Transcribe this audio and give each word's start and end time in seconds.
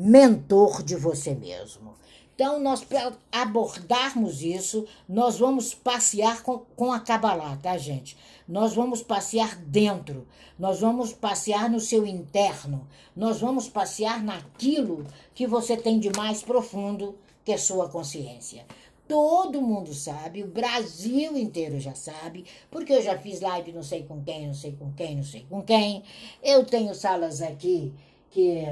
mentor 0.00 0.82
de 0.82 0.96
você 0.96 1.34
mesmo. 1.34 1.94
Então, 2.34 2.58
nós, 2.58 2.82
para 2.82 3.12
abordarmos 3.30 4.40
isso, 4.40 4.86
nós 5.06 5.38
vamos 5.38 5.74
passear 5.74 6.42
com, 6.42 6.60
com 6.74 6.90
a 6.90 6.98
Kabbalah, 6.98 7.58
tá, 7.62 7.76
gente? 7.76 8.16
Nós 8.48 8.74
vamos 8.74 9.02
passear 9.02 9.56
dentro, 9.56 10.26
nós 10.58 10.80
vamos 10.80 11.12
passear 11.12 11.68
no 11.68 11.78
seu 11.78 12.06
interno, 12.06 12.88
nós 13.14 13.40
vamos 13.40 13.68
passear 13.68 14.22
naquilo 14.22 15.06
que 15.34 15.46
você 15.46 15.76
tem 15.76 16.00
de 16.00 16.10
mais 16.16 16.42
profundo, 16.42 17.18
que 17.44 17.52
é 17.52 17.58
sua 17.58 17.90
consciência. 17.90 18.64
Todo 19.06 19.60
mundo 19.60 19.92
sabe, 19.92 20.42
o 20.42 20.48
Brasil 20.48 21.36
inteiro 21.36 21.78
já 21.78 21.94
sabe, 21.94 22.46
porque 22.70 22.94
eu 22.94 23.02
já 23.02 23.18
fiz 23.18 23.40
live 23.42 23.72
não 23.72 23.82
sei 23.82 24.04
com 24.04 24.22
quem, 24.22 24.46
não 24.46 24.54
sei 24.54 24.72
com 24.72 24.90
quem, 24.92 25.16
não 25.16 25.24
sei 25.24 25.44
com 25.46 25.60
quem. 25.60 26.02
Eu 26.42 26.64
tenho 26.64 26.94
salas 26.94 27.42
aqui 27.42 27.92
que 28.30 28.64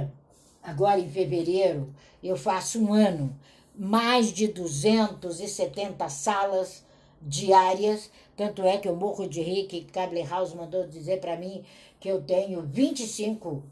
agora 0.69 1.01
em 1.01 1.09
fevereiro 1.09 1.95
eu 2.23 2.37
faço 2.37 2.79
um 2.79 2.93
ano 2.93 3.35
mais 3.75 4.33
de 4.33 4.49
270 4.49 6.09
salas 6.09 6.85
diárias. 7.23 8.11
Tanto 8.37 8.63
é 8.63 8.77
que 8.77 8.89
eu 8.89 8.95
morro 8.95 9.29
de 9.29 9.43
que 9.65 9.85
Cable 9.85 10.23
House 10.23 10.53
mandou 10.53 10.87
dizer 10.87 11.21
para 11.21 11.37
mim 11.37 11.65
que 11.99 12.09
eu 12.09 12.23
tenho 12.23 12.63
25 12.63 13.63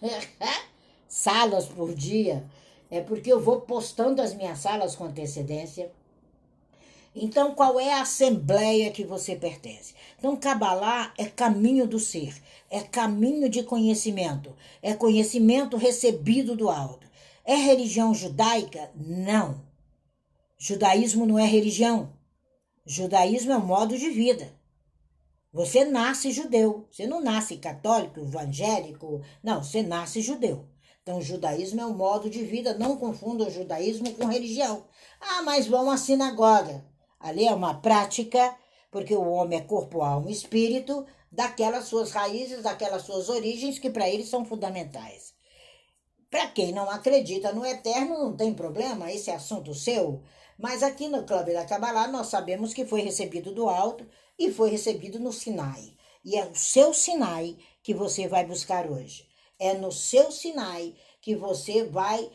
salas 1.08 1.66
por 1.66 1.94
dia. 1.94 2.44
É 2.90 3.00
porque 3.00 3.32
eu 3.32 3.40
vou 3.40 3.62
postando 3.62 4.20
as 4.20 4.34
minhas 4.34 4.58
salas 4.58 4.94
com 4.94 5.04
antecedência. 5.04 5.90
Então, 7.14 7.54
qual 7.54 7.78
é 7.78 7.92
a 7.92 8.02
assembleia 8.02 8.90
que 8.90 9.04
você 9.04 9.36
pertence? 9.36 9.94
Então, 10.18 10.34
Kabbalah 10.34 11.12
é 11.18 11.26
caminho 11.26 11.86
do 11.86 11.98
ser, 11.98 12.34
é 12.70 12.80
caminho 12.80 13.50
de 13.50 13.62
conhecimento, 13.62 14.56
é 14.80 14.94
conhecimento 14.94 15.76
recebido 15.76 16.56
do 16.56 16.70
alto. 16.70 17.06
É 17.44 17.54
religião 17.54 18.14
judaica? 18.14 18.90
Não. 18.94 19.62
Judaísmo 20.56 21.26
não 21.26 21.38
é 21.38 21.44
religião. 21.44 22.12
Judaísmo 22.86 23.52
é 23.52 23.56
um 23.56 23.66
modo 23.66 23.98
de 23.98 24.08
vida. 24.08 24.52
Você 25.52 25.84
nasce 25.84 26.30
judeu. 26.30 26.86
Você 26.90 27.06
não 27.06 27.20
nasce 27.20 27.56
católico, 27.56 28.20
evangélico. 28.20 29.20
Não, 29.42 29.62
você 29.62 29.82
nasce 29.82 30.22
judeu. 30.22 30.64
Então, 31.02 31.20
judaísmo 31.20 31.80
é 31.80 31.86
um 31.86 31.94
modo 31.94 32.30
de 32.30 32.42
vida. 32.44 32.78
Não 32.78 32.96
confunda 32.96 33.44
o 33.44 33.50
judaísmo 33.50 34.14
com 34.14 34.26
religião. 34.26 34.84
Ah, 35.20 35.42
mas 35.42 35.66
vão 35.66 35.90
à 35.90 35.96
sinagoga. 35.96 36.84
Ali 37.22 37.46
é 37.46 37.54
uma 37.54 37.74
prática, 37.74 38.54
porque 38.90 39.14
o 39.14 39.30
homem 39.30 39.60
é 39.60 39.62
corpo, 39.62 40.02
alma 40.02 40.28
e 40.28 40.32
espírito, 40.32 41.06
daquelas 41.30 41.84
suas 41.84 42.10
raízes, 42.10 42.64
daquelas 42.64 43.02
suas 43.02 43.28
origens 43.28 43.78
que 43.78 43.88
para 43.88 44.08
eles 44.08 44.28
são 44.28 44.44
fundamentais. 44.44 45.32
Para 46.28 46.48
quem 46.48 46.72
não 46.72 46.90
acredita 46.90 47.52
no 47.52 47.64
eterno, 47.64 48.18
não 48.18 48.36
tem 48.36 48.52
problema, 48.52 49.12
esse 49.12 49.30
é 49.30 49.34
assunto 49.34 49.72
seu. 49.72 50.22
Mas 50.58 50.82
aqui 50.82 51.08
no 51.08 51.24
Clube 51.24 51.52
da 51.52 51.64
Kabbalah 51.64 52.08
nós 52.08 52.26
sabemos 52.26 52.74
que 52.74 52.84
foi 52.84 53.02
recebido 53.02 53.52
do 53.52 53.68
alto 53.68 54.06
e 54.38 54.50
foi 54.50 54.70
recebido 54.70 55.20
no 55.20 55.32
Sinai. 55.32 55.94
E 56.24 56.36
é 56.36 56.44
o 56.44 56.54
seu 56.54 56.92
Sinai 56.92 57.56
que 57.82 57.94
você 57.94 58.26
vai 58.26 58.44
buscar 58.44 58.90
hoje. 58.90 59.28
É 59.58 59.74
no 59.74 59.92
seu 59.92 60.32
Sinai 60.32 60.94
que 61.20 61.36
você 61.36 61.84
vai 61.84 62.30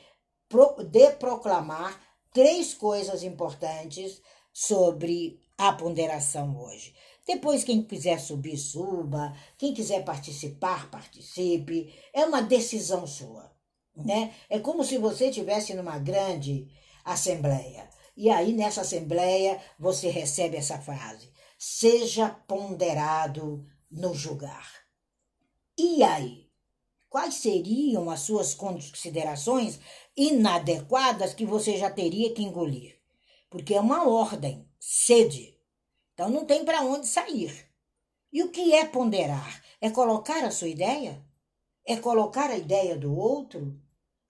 deproclamar 0.90 2.02
três 2.34 2.74
coisas 2.74 3.24
importantes 3.24 4.22
sobre 4.60 5.40
a 5.58 5.74
ponderação 5.74 6.58
hoje. 6.60 6.96
Depois, 7.26 7.64
quem 7.64 7.84
quiser 7.84 8.20
subir, 8.20 8.58
suba. 8.58 9.36
Quem 9.58 9.74
quiser 9.74 10.04
participar, 10.04 10.90
participe. 10.90 11.94
É 12.14 12.26
uma 12.26 12.42
decisão 12.42 13.06
sua 13.06 13.56
né? 13.98 14.34
É 14.50 14.60
como 14.60 14.84
se 14.84 14.98
você 14.98 15.30
estivesse 15.30 15.74
numa 15.74 15.98
grande 15.98 16.68
assembleia. 17.04 17.90
E 18.16 18.30
aí, 18.30 18.54
nessa 18.54 18.82
assembleia, 18.82 19.60
você 19.80 20.10
recebe 20.10 20.58
essa 20.58 20.78
frase: 20.78 21.32
seja 21.58 22.30
ponderado 22.30 23.66
no 23.90 24.14
julgar. 24.14 24.72
E 25.78 26.04
aí? 26.04 26.48
Quais 27.10 27.36
seriam 27.36 28.10
as 28.10 28.20
suas 28.20 28.54
considerações 28.54 29.80
inadequadas 30.16 31.34
que 31.34 31.46
você 31.46 31.78
já 31.78 31.90
teria 31.90 32.34
que 32.34 32.44
engolir? 32.44 32.97
Porque 33.50 33.74
é 33.74 33.80
uma 33.80 34.08
ordem, 34.08 34.68
sede. 34.80 35.58
Então 36.14 36.30
não 36.30 36.46
tem 36.46 36.66
para 36.66 36.82
onde 36.82 37.08
sair. 37.08 37.68
E 38.32 38.44
o 38.44 38.50
que 38.50 38.74
é 38.74 38.86
ponderar? 38.86 39.64
É 39.80 39.90
colocar 39.90 40.44
a 40.44 40.52
sua 40.52 40.68
ideia? 40.68 41.26
É 41.86 41.96
colocar 41.96 42.50
a 42.50 42.58
ideia 42.58 42.98
do 42.98 43.16
outro? 43.16 43.80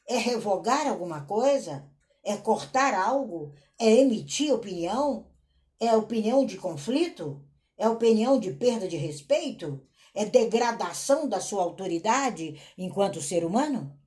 É 0.07 0.17
revogar 0.17 0.87
alguma 0.87 1.25
coisa? 1.25 1.89
É 2.23 2.37
cortar 2.37 2.93
algo? 2.93 3.53
É 3.79 3.91
emitir 3.91 4.53
opinião? 4.53 5.31
É 5.79 5.95
opinião 5.95 6.45
de 6.45 6.57
conflito? 6.57 7.43
É 7.77 7.89
opinião 7.89 8.39
de 8.39 8.53
perda 8.53 8.87
de 8.87 8.97
respeito? 8.97 9.81
É 10.13 10.25
degradação 10.25 11.27
da 11.27 11.39
sua 11.39 11.63
autoridade 11.63 12.59
enquanto 12.77 13.21
ser 13.21 13.45
humano? 13.45 13.97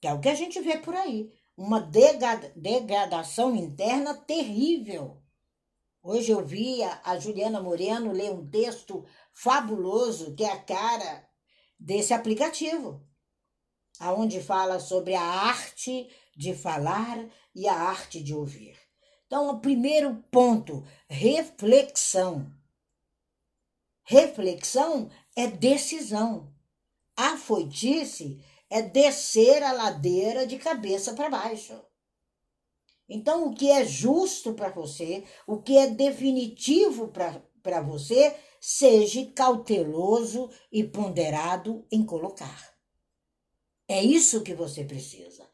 Que 0.00 0.08
é 0.08 0.12
o 0.12 0.20
que 0.20 0.28
a 0.28 0.34
gente 0.34 0.60
vê 0.60 0.78
por 0.78 0.94
aí. 0.94 1.32
Uma 1.58 1.80
degradação 1.80 3.56
interna 3.56 4.14
terrível. 4.14 5.20
Hoje 6.00 6.30
eu 6.30 6.46
vi 6.46 6.84
a 6.84 7.18
Juliana 7.18 7.60
Moreno 7.60 8.12
ler 8.12 8.30
um 8.30 8.48
texto 8.48 9.04
fabuloso 9.32 10.36
que 10.36 10.44
é 10.44 10.52
a 10.52 10.62
cara 10.62 11.28
desse 11.76 12.14
aplicativo 12.14 13.04
aonde 13.98 14.40
fala 14.40 14.78
sobre 14.78 15.14
a 15.14 15.20
arte 15.20 16.08
de 16.36 16.54
falar 16.54 17.28
e 17.52 17.66
a 17.66 17.74
arte 17.74 18.22
de 18.22 18.32
ouvir. 18.32 18.78
Então, 19.26 19.50
o 19.50 19.58
primeiro 19.58 20.22
ponto, 20.30 20.86
reflexão. 21.08 22.50
Reflexão 24.04 25.10
é 25.36 25.48
decisão. 25.48 26.54
A 27.16 27.36
foitice 27.36 28.40
é 28.70 28.82
descer 28.82 29.62
a 29.62 29.72
ladeira 29.72 30.46
de 30.46 30.58
cabeça 30.58 31.14
para 31.14 31.30
baixo. 31.30 31.80
Então, 33.08 33.46
o 33.46 33.54
que 33.54 33.70
é 33.70 33.84
justo 33.84 34.52
para 34.52 34.68
você, 34.68 35.24
o 35.46 35.62
que 35.62 35.78
é 35.78 35.86
definitivo 35.86 37.08
para 37.08 37.80
você, 37.80 38.36
seja 38.60 39.24
cauteloso 39.34 40.50
e 40.70 40.84
ponderado 40.84 41.86
em 41.90 42.04
colocar. 42.04 42.76
É 43.88 44.02
isso 44.02 44.42
que 44.42 44.54
você 44.54 44.84
precisa. 44.84 45.48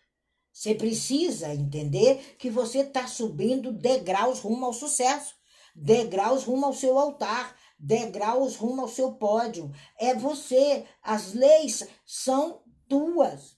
Você 0.52 0.74
precisa 0.74 1.54
entender 1.54 2.36
que 2.38 2.50
você 2.50 2.80
está 2.80 3.06
subindo 3.06 3.72
degraus 3.72 4.40
rumo 4.40 4.66
ao 4.66 4.72
sucesso, 4.72 5.34
degraus 5.74 6.44
rumo 6.44 6.66
ao 6.66 6.72
seu 6.72 6.98
altar, 6.98 7.56
degraus 7.78 8.56
rumo 8.56 8.82
ao 8.82 8.88
seu 8.88 9.12
pódio. 9.14 9.70
É 9.98 10.14
você. 10.14 10.84
As 11.02 11.32
leis 11.32 11.86
são 12.04 12.62
tuas. 12.88 13.56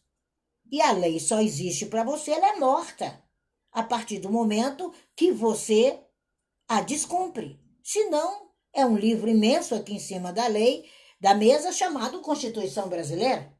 E 0.70 0.80
a 0.82 0.92
lei 0.92 1.20
só 1.20 1.40
existe 1.40 1.86
para 1.86 2.04
você, 2.04 2.32
ela 2.32 2.48
é 2.48 2.56
morta. 2.56 3.22
A 3.70 3.82
partir 3.82 4.18
do 4.18 4.30
momento 4.30 4.92
que 5.14 5.30
você 5.30 6.00
a 6.68 6.80
descumpre. 6.80 7.60
Senão, 7.82 8.50
é 8.72 8.84
um 8.84 8.96
livro 8.96 9.28
imenso 9.28 9.74
aqui 9.74 9.94
em 9.94 9.98
cima 9.98 10.32
da 10.32 10.46
lei, 10.46 10.84
da 11.20 11.34
mesa, 11.34 11.72
chamado 11.72 12.20
Constituição 12.20 12.88
Brasileira. 12.88 13.52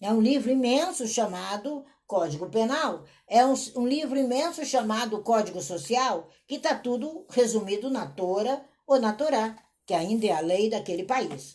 É 0.00 0.12
um 0.12 0.20
livro 0.20 0.50
imenso 0.50 1.06
chamado 1.06 1.84
Código 2.06 2.48
Penal. 2.48 3.04
É 3.26 3.44
um, 3.44 3.54
um 3.76 3.86
livro 3.86 4.18
imenso 4.18 4.64
chamado 4.64 5.22
Código 5.22 5.60
Social, 5.60 6.28
que 6.46 6.54
está 6.54 6.74
tudo 6.74 7.26
resumido 7.28 7.90
na 7.90 8.06
Tora 8.06 8.64
ou 8.86 8.98
na 8.98 9.12
Torá, 9.12 9.56
que 9.84 9.92
ainda 9.92 10.26
é 10.26 10.32
a 10.32 10.40
lei 10.40 10.70
daquele 10.70 11.04
país. 11.04 11.54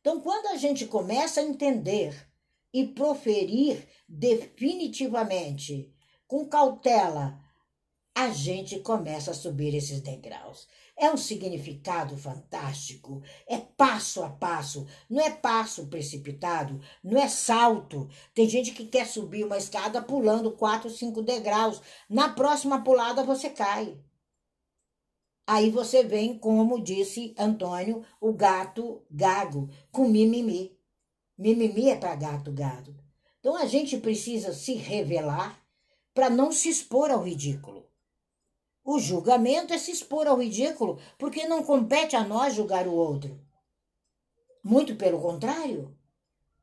Então, 0.00 0.20
quando 0.20 0.48
a 0.48 0.56
gente 0.56 0.86
começa 0.86 1.40
a 1.40 1.44
entender 1.44 2.27
e 2.72 2.86
proferir 2.86 3.86
definitivamente, 4.08 5.92
com 6.26 6.46
cautela, 6.46 7.38
a 8.14 8.30
gente 8.30 8.80
começa 8.80 9.30
a 9.30 9.34
subir 9.34 9.74
esses 9.74 10.00
degraus. 10.00 10.66
É 10.96 11.08
um 11.08 11.16
significado 11.16 12.16
fantástico, 12.16 13.22
é 13.46 13.58
passo 13.58 14.24
a 14.24 14.28
passo, 14.28 14.84
não 15.08 15.20
é 15.20 15.30
passo 15.30 15.86
precipitado, 15.86 16.80
não 17.04 17.16
é 17.16 17.28
salto. 17.28 18.08
Tem 18.34 18.48
gente 18.48 18.72
que 18.72 18.86
quer 18.86 19.06
subir 19.06 19.44
uma 19.44 19.56
escada 19.56 20.02
pulando 20.02 20.50
quatro, 20.50 20.90
cinco 20.90 21.22
degraus. 21.22 21.80
Na 22.10 22.30
próxima 22.30 22.82
pulada 22.82 23.22
você 23.22 23.48
cai. 23.50 23.96
Aí 25.46 25.70
você 25.70 26.02
vem, 26.02 26.36
como 26.36 26.82
disse 26.82 27.34
Antônio, 27.38 28.04
o 28.20 28.32
gato 28.32 29.02
gago, 29.10 29.70
com 29.92 30.08
mimimi. 30.08 30.77
Mimimi 31.38 31.88
é 31.88 31.94
para 31.94 32.16
gato 32.16 32.50
gado. 32.50 32.92
Então 33.38 33.54
a 33.54 33.64
gente 33.64 33.96
precisa 33.98 34.52
se 34.52 34.74
revelar 34.74 35.62
para 36.12 36.28
não 36.28 36.50
se 36.50 36.68
expor 36.68 37.12
ao 37.12 37.22
ridículo. 37.22 37.86
O 38.84 38.98
julgamento 38.98 39.72
é 39.72 39.78
se 39.78 39.92
expor 39.92 40.26
ao 40.26 40.40
ridículo, 40.40 40.98
porque 41.16 41.46
não 41.46 41.62
compete 41.62 42.16
a 42.16 42.26
nós 42.26 42.54
julgar 42.54 42.88
o 42.88 42.92
outro. 42.92 43.40
Muito 44.64 44.96
pelo 44.96 45.20
contrário. 45.20 45.96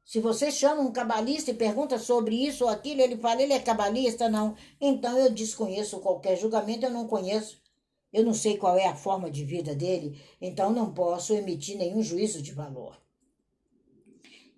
Se 0.04 0.20
você 0.20 0.52
chama 0.52 0.82
um 0.82 0.92
cabalista 0.92 1.52
e 1.52 1.54
pergunta 1.54 1.98
sobre 1.98 2.36
isso 2.36 2.66
ou 2.66 2.70
aquilo, 2.70 3.00
ele 3.00 3.16
fala, 3.16 3.42
ele 3.42 3.54
é 3.54 3.60
cabalista? 3.60 4.28
Não. 4.28 4.58
Então 4.82 5.18
eu 5.18 5.32
desconheço 5.32 6.02
qualquer 6.02 6.36
julgamento, 6.36 6.86
eu 6.86 6.92
não 6.92 7.08
conheço. 7.08 7.62
Eu 8.12 8.26
não 8.26 8.34
sei 8.34 8.58
qual 8.58 8.78
é 8.78 8.88
a 8.88 8.96
forma 8.96 9.32
de 9.32 9.46
vida 9.46 9.74
dele, 9.74 10.22
então 10.42 10.70
não 10.72 10.94
posso 10.94 11.34
emitir 11.34 11.78
nenhum 11.78 12.02
juízo 12.02 12.42
de 12.42 12.52
valor. 12.52 13.05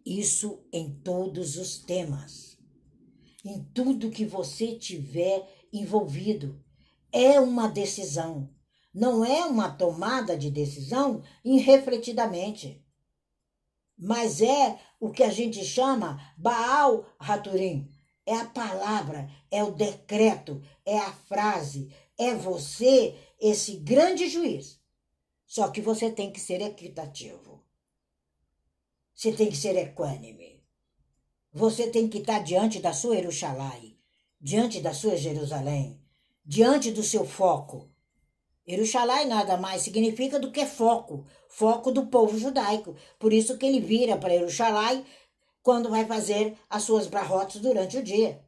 Isso 0.09 0.65
em 0.71 0.89
todos 0.89 1.57
os 1.57 1.79
temas. 1.79 2.57
Em 3.43 3.61
tudo 3.73 4.09
que 4.09 4.25
você 4.25 4.77
tiver 4.77 5.45
envolvido. 5.73 6.63
É 7.11 7.41
uma 7.41 7.67
decisão. 7.67 8.49
Não 8.93 9.25
é 9.25 9.43
uma 9.43 9.69
tomada 9.69 10.37
de 10.37 10.49
decisão 10.49 11.21
irrefletidamente. 11.43 12.81
Mas 13.97 14.39
é 14.39 14.79
o 14.97 15.11
que 15.11 15.23
a 15.23 15.29
gente 15.29 15.65
chama 15.65 16.17
Baal 16.37 17.05
Haturim. 17.19 17.91
É 18.25 18.33
a 18.33 18.45
palavra, 18.45 19.29
é 19.51 19.61
o 19.61 19.71
decreto, 19.71 20.63
é 20.85 20.99
a 20.99 21.11
frase, 21.11 21.93
é 22.17 22.33
você, 22.33 23.13
esse 23.41 23.75
grande 23.75 24.29
juiz. 24.29 24.79
Só 25.45 25.67
que 25.67 25.81
você 25.81 26.09
tem 26.09 26.31
que 26.31 26.39
ser 26.39 26.61
equitativo. 26.61 27.56
Você 29.17 29.31
tem 29.31 29.49
que 29.49 29.57
ser 29.57 29.75
equânime. 29.75 30.63
Você 31.51 31.87
tem 31.87 32.07
que 32.07 32.19
estar 32.19 32.37
diante 32.43 32.79
da 32.79 32.93
sua 32.93 33.15
Jerusalém, 33.15 33.99
diante 34.39 34.79
da 34.79 34.93
sua 34.93 35.17
Jerusalém, 35.17 35.99
diante 36.45 36.91
do 36.91 37.01
seu 37.01 37.25
foco. 37.25 37.89
Jerusalém 38.67 39.25
nada 39.25 39.57
mais 39.57 39.81
significa 39.81 40.39
do 40.39 40.51
que 40.51 40.67
foco, 40.67 41.25
foco 41.49 41.91
do 41.91 42.05
povo 42.05 42.37
judaico. 42.37 42.95
Por 43.17 43.33
isso 43.33 43.57
que 43.57 43.65
ele 43.65 43.79
vira 43.79 44.17
para 44.17 44.37
Jerusalém 44.37 45.03
quando 45.63 45.89
vai 45.89 46.05
fazer 46.05 46.55
as 46.69 46.83
suas 46.83 47.07
brahotes 47.07 47.59
durante 47.59 47.97
o 47.97 48.03
dia. 48.03 48.45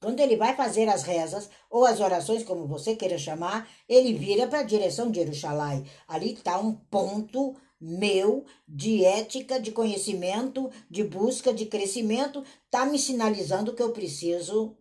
Quando 0.00 0.20
ele 0.20 0.38
vai 0.38 0.56
fazer 0.56 0.88
as 0.88 1.02
rezas 1.02 1.50
ou 1.68 1.84
as 1.84 2.00
orações, 2.00 2.42
como 2.42 2.66
você 2.66 2.96
queira 2.96 3.18
chamar, 3.18 3.68
ele 3.86 4.14
vira 4.14 4.46
para 4.46 4.60
a 4.60 4.62
direção 4.62 5.10
de 5.10 5.20
Jerusalém. 5.20 5.84
Ali 6.08 6.32
está 6.32 6.58
um 6.58 6.72
ponto 6.72 7.54
meu 7.80 8.44
de 8.66 9.04
ética, 9.04 9.60
de 9.60 9.72
conhecimento, 9.72 10.70
de 10.90 11.04
busca, 11.04 11.52
de 11.52 11.66
crescimento, 11.66 12.42
está 12.64 12.86
me 12.86 12.98
sinalizando 12.98 13.74
que 13.74 13.82
eu 13.82 13.92
preciso 13.92 14.76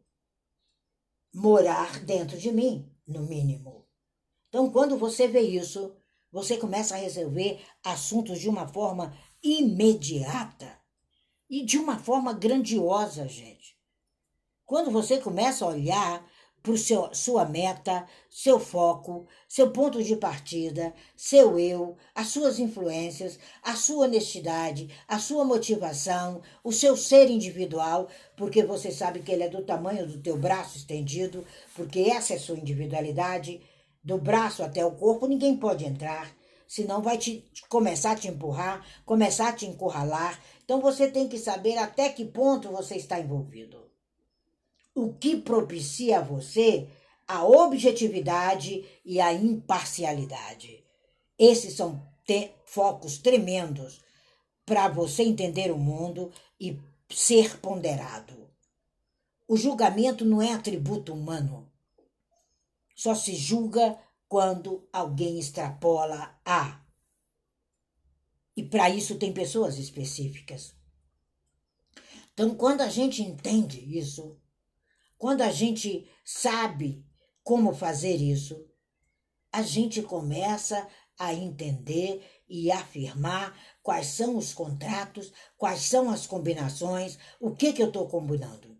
morar 1.33 1.99
dentro 2.05 2.37
de 2.37 2.51
mim, 2.51 2.89
no 3.05 3.21
mínimo. 3.23 3.85
Então, 4.47 4.71
quando 4.71 4.97
você 4.97 5.27
vê 5.27 5.41
isso, 5.41 5.95
você 6.31 6.57
começa 6.57 6.95
a 6.95 6.97
resolver 6.97 7.61
assuntos 7.83 8.39
de 8.39 8.47
uma 8.47 8.67
forma 8.67 9.17
imediata 9.43 10.79
e 11.49 11.63
de 11.63 11.77
uma 11.77 11.99
forma 11.99 12.33
grandiosa, 12.33 13.27
gente. 13.27 13.77
Quando 14.65 14.89
você 14.89 15.19
começa 15.19 15.63
a 15.63 15.69
olhar 15.69 16.25
para 16.65 17.13
sua 17.13 17.45
meta, 17.45 18.07
seu 18.27 18.59
foco, 18.59 19.27
seu 19.47 19.69
ponto 19.69 20.03
de 20.03 20.15
partida, 20.15 20.93
seu 21.15 21.59
eu, 21.59 21.95
as 22.15 22.27
suas 22.29 22.57
influências, 22.57 23.37
a 23.61 23.75
sua 23.75 24.05
honestidade, 24.05 24.89
a 25.07 25.19
sua 25.19 25.45
motivação, 25.45 26.41
o 26.63 26.71
seu 26.71 26.97
ser 26.97 27.29
individual, 27.29 28.09
porque 28.35 28.63
você 28.63 28.91
sabe 28.91 29.19
que 29.19 29.31
ele 29.31 29.43
é 29.43 29.49
do 29.49 29.63
tamanho 29.63 30.07
do 30.07 30.19
teu 30.19 30.37
braço 30.37 30.77
estendido, 30.77 31.45
porque 31.75 31.99
essa 31.99 32.33
é 32.33 32.39
sua 32.39 32.57
individualidade, 32.57 33.61
do 34.03 34.17
braço 34.17 34.63
até 34.63 34.83
o 34.83 34.91
corpo 34.91 35.27
ninguém 35.27 35.55
pode 35.55 35.85
entrar, 35.85 36.35
senão 36.67 36.99
vai 37.01 37.19
te 37.19 37.45
começar 37.69 38.13
a 38.13 38.15
te 38.15 38.27
empurrar, 38.27 38.83
começar 39.05 39.49
a 39.49 39.53
te 39.53 39.67
encurralar. 39.67 40.39
Então 40.63 40.81
você 40.81 41.07
tem 41.07 41.27
que 41.27 41.37
saber 41.37 41.77
até 41.77 42.09
que 42.09 42.25
ponto 42.25 42.71
você 42.71 42.95
está 42.95 43.19
envolvido 43.19 43.84
o 44.95 45.13
que 45.13 45.35
propicia 45.35 46.19
a 46.19 46.23
você 46.23 46.89
a 47.27 47.43
objetividade 47.43 48.85
e 49.03 49.19
a 49.19 49.33
imparcialidade. 49.33 50.83
Esses 51.37 51.75
são 51.75 52.01
focos 52.65 53.17
tremendos 53.17 54.01
para 54.65 54.87
você 54.87 55.23
entender 55.23 55.71
o 55.71 55.77
mundo 55.77 56.31
e 56.59 56.79
ser 57.09 57.59
ponderado. 57.59 58.49
O 59.47 59.55
julgamento 59.55 60.25
não 60.25 60.41
é 60.41 60.53
atributo 60.53 61.13
humano. 61.13 61.71
Só 62.95 63.13
se 63.13 63.35
julga 63.35 63.99
quando 64.27 64.87
alguém 64.91 65.39
extrapola 65.39 66.39
a. 66.43 66.83
E 68.57 68.63
para 68.63 68.89
isso 68.89 69.17
tem 69.17 69.33
pessoas 69.33 69.77
específicas. 69.77 70.73
Então, 72.33 72.55
quando 72.55 72.81
a 72.81 72.89
gente 72.89 73.21
entende 73.21 73.79
isso, 73.97 74.37
quando 75.25 75.41
a 75.41 75.49
gente 75.49 76.07
sabe 76.23 77.03
como 77.41 77.73
fazer 77.73 78.13
isso, 78.13 78.63
a 79.51 79.63
gente 79.63 80.03
começa 80.03 80.87
a 81.17 81.33
entender 81.33 82.23
e 82.47 82.71
afirmar 82.71 83.59
quais 83.81 84.05
são 84.05 84.37
os 84.37 84.53
contratos, 84.53 85.33
quais 85.57 85.81
são 85.81 86.11
as 86.11 86.27
combinações, 86.27 87.17
o 87.39 87.55
que, 87.55 87.73
que 87.73 87.81
eu 87.81 87.87
estou 87.87 88.07
combinando. 88.07 88.79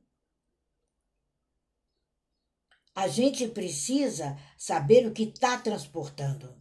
A 2.94 3.08
gente 3.08 3.48
precisa 3.48 4.38
saber 4.56 5.08
o 5.08 5.14
que 5.14 5.24
está 5.24 5.58
transportando, 5.58 6.56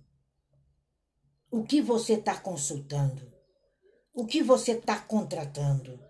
o 1.51 1.63
que 1.63 1.83
você 1.83 2.15
está 2.15 2.41
consultando, 2.41 3.31
o 4.15 4.25
que 4.25 4.43
você 4.43 4.73
está 4.73 4.99
contratando, 4.99 6.03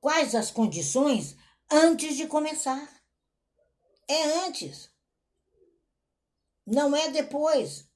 quais 0.00 0.34
as 0.34 0.50
condições 0.50 1.36
antes 1.74 2.16
de 2.16 2.26
começar. 2.28 2.88
É 4.06 4.46
antes. 4.46 4.90
Não 6.64 6.94
é 6.94 7.10
depois. 7.10 7.88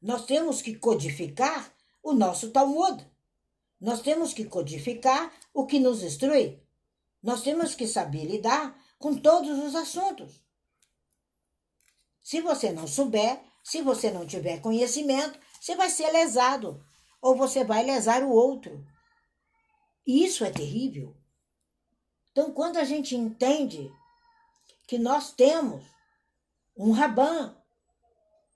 Nós 0.00 0.24
temos 0.24 0.62
que 0.62 0.76
codificar 0.76 1.74
o 2.02 2.12
nosso 2.12 2.50
Talmud. 2.50 3.04
Nós 3.80 4.00
temos 4.00 4.32
que 4.32 4.44
codificar 4.44 5.32
o 5.52 5.66
que 5.66 5.80
nos 5.80 6.02
instrui. 6.02 6.62
Nós 7.22 7.42
temos 7.42 7.74
que 7.74 7.86
saber 7.86 8.24
lidar 8.24 8.80
com 8.98 9.16
todos 9.16 9.58
os 9.58 9.74
assuntos. 9.74 10.40
Se 12.22 12.40
você 12.40 12.72
não 12.72 12.86
souber, 12.86 13.40
se 13.64 13.82
você 13.82 14.10
não 14.10 14.26
tiver 14.26 14.60
conhecimento, 14.60 15.38
você 15.60 15.74
vai 15.74 15.90
ser 15.90 16.10
lesado 16.10 16.84
ou 17.20 17.36
você 17.36 17.64
vai 17.64 17.84
lesar 17.84 18.22
o 18.22 18.30
outro. 18.30 18.84
E 20.06 20.24
isso 20.24 20.44
é 20.44 20.50
terrível. 20.50 21.16
Então, 22.30 22.52
quando 22.52 22.78
a 22.78 22.84
gente 22.84 23.14
entende 23.14 23.90
que 24.86 24.98
nós 24.98 25.32
temos 25.32 25.84
um 26.76 26.92
Raban, 26.92 27.56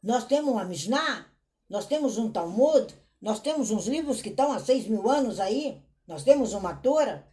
nós 0.03 0.25
temos 0.25 0.53
uma 0.53 0.65
Mishnah, 0.65 1.31
nós 1.69 1.87
temos 1.87 2.17
um 2.17 2.31
Talmud, 2.31 2.95
nós 3.21 3.41
temos 3.41 3.71
uns 3.71 3.87
livros 3.87 4.23
que 4.23 4.31
estão 4.31 4.53
há 4.53 4.59
seis 4.59 4.87
mil 4.87 5.09
anos 5.11 5.41
aí, 5.41 5.83
nós 6.07 6.23
temos 6.23 6.53
uma 6.53 6.75
Torá, 6.75 7.27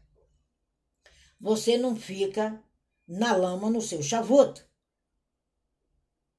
você 1.40 1.78
não 1.78 1.96
fica 1.96 2.64
na 3.08 3.36
lama 3.36 3.70
no 3.70 3.82
seu 3.82 4.02
chavuto. 4.02 4.66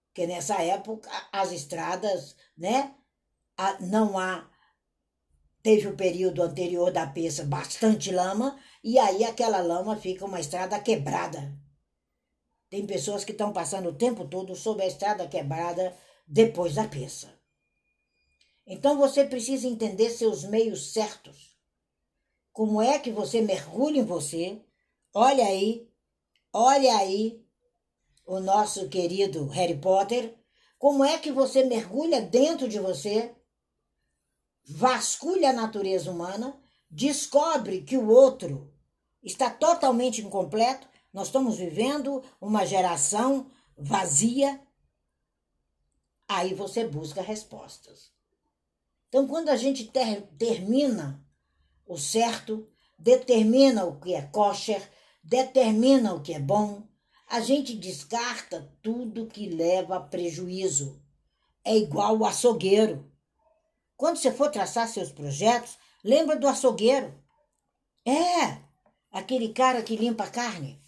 Porque 0.06 0.26
nessa 0.26 0.62
época 0.62 1.10
as 1.32 1.52
estradas, 1.52 2.36
né? 2.56 2.94
Não 3.80 4.18
há 4.18 4.48
Teve 5.64 5.88
o 5.88 5.96
período 5.96 6.42
anterior 6.42 6.92
da 6.92 7.06
peça 7.06 7.42
bastante 7.42 8.12
lama, 8.12 8.60
e 8.82 8.98
aí 8.98 9.24
aquela 9.24 9.62
lama 9.62 9.96
fica 9.96 10.26
uma 10.26 10.38
estrada 10.38 10.78
quebrada. 10.78 11.58
Tem 12.68 12.86
pessoas 12.86 13.24
que 13.24 13.32
estão 13.32 13.50
passando 13.50 13.88
o 13.88 13.94
tempo 13.94 14.28
todo 14.28 14.54
sob 14.54 14.82
a 14.82 14.86
estrada 14.86 15.26
quebrada 15.26 15.96
depois 16.28 16.74
da 16.74 16.86
peça. 16.86 17.32
Então 18.66 18.98
você 18.98 19.24
precisa 19.24 19.66
entender 19.66 20.10
seus 20.10 20.44
meios 20.44 20.92
certos. 20.92 21.56
Como 22.52 22.82
é 22.82 22.98
que 22.98 23.10
você 23.10 23.40
mergulha 23.40 24.00
em 24.00 24.04
você? 24.04 24.60
Olha 25.14 25.46
aí, 25.46 25.88
olha 26.52 26.94
aí 26.94 27.42
o 28.26 28.38
nosso 28.38 28.86
querido 28.90 29.46
Harry 29.46 29.78
Potter. 29.78 30.36
Como 30.78 31.02
é 31.02 31.16
que 31.16 31.32
você 31.32 31.64
mergulha 31.64 32.20
dentro 32.20 32.68
de 32.68 32.78
você 32.78 33.34
vasculha 34.66 35.50
a 35.50 35.52
natureza 35.52 36.10
humana, 36.10 36.58
descobre 36.90 37.82
que 37.82 37.96
o 37.96 38.08
outro 38.08 38.72
está 39.22 39.50
totalmente 39.50 40.20
incompleto, 40.20 40.86
nós 41.12 41.28
estamos 41.28 41.56
vivendo 41.56 42.22
uma 42.40 42.66
geração 42.66 43.50
vazia. 43.76 44.60
Aí 46.28 46.54
você 46.54 46.86
busca 46.86 47.22
respostas. 47.22 48.12
Então, 49.08 49.26
quando 49.26 49.48
a 49.48 49.56
gente 49.56 49.84
ter, 49.86 50.22
termina 50.38 51.24
o 51.86 51.96
certo, 51.96 52.68
determina 52.98 53.84
o 53.84 54.00
que 54.00 54.14
é 54.14 54.22
kosher, 54.22 54.82
determina 55.22 56.14
o 56.14 56.20
que 56.20 56.34
é 56.34 56.40
bom, 56.40 56.82
a 57.28 57.40
gente 57.40 57.74
descarta 57.74 58.70
tudo 58.82 59.26
que 59.26 59.48
leva 59.48 59.96
a 59.96 60.00
prejuízo. 60.00 61.00
É 61.64 61.76
igual 61.76 62.18
o 62.18 62.24
açougueiro. 62.24 63.10
Quando 63.96 64.16
você 64.16 64.32
for 64.32 64.50
traçar 64.50 64.88
seus 64.88 65.10
projetos, 65.12 65.78
lembra 66.02 66.36
do 66.36 66.48
açougueiro. 66.48 67.14
É, 68.06 68.58
aquele 69.10 69.50
cara 69.52 69.82
que 69.82 69.96
limpa 69.96 70.24
a 70.24 70.30
carne. 70.30 70.80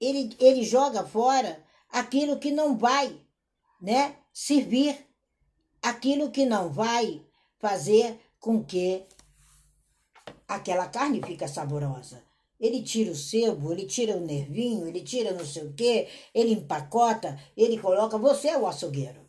Ele, 0.00 0.34
ele 0.38 0.62
joga 0.64 1.06
fora 1.06 1.64
aquilo 1.88 2.38
que 2.38 2.50
não 2.50 2.76
vai 2.76 3.20
né, 3.80 4.16
servir, 4.32 5.06
aquilo 5.82 6.30
que 6.30 6.44
não 6.44 6.70
vai 6.70 7.24
fazer 7.58 8.20
com 8.38 8.64
que 8.64 9.04
aquela 10.48 10.88
carne 10.88 11.22
fica 11.22 11.46
saborosa. 11.46 12.22
Ele 12.58 12.82
tira 12.82 13.10
o 13.10 13.16
sebo, 13.16 13.72
ele 13.72 13.86
tira 13.86 14.16
o 14.16 14.26
nervinho, 14.26 14.86
ele 14.86 15.02
tira 15.02 15.32
não 15.32 15.46
sei 15.46 15.64
o 15.64 15.72
quê, 15.72 16.08
ele 16.34 16.52
empacota, 16.52 17.40
ele 17.56 17.78
coloca. 17.78 18.18
Você 18.18 18.48
é 18.48 18.58
o 18.58 18.66
açougueiro. 18.66 19.19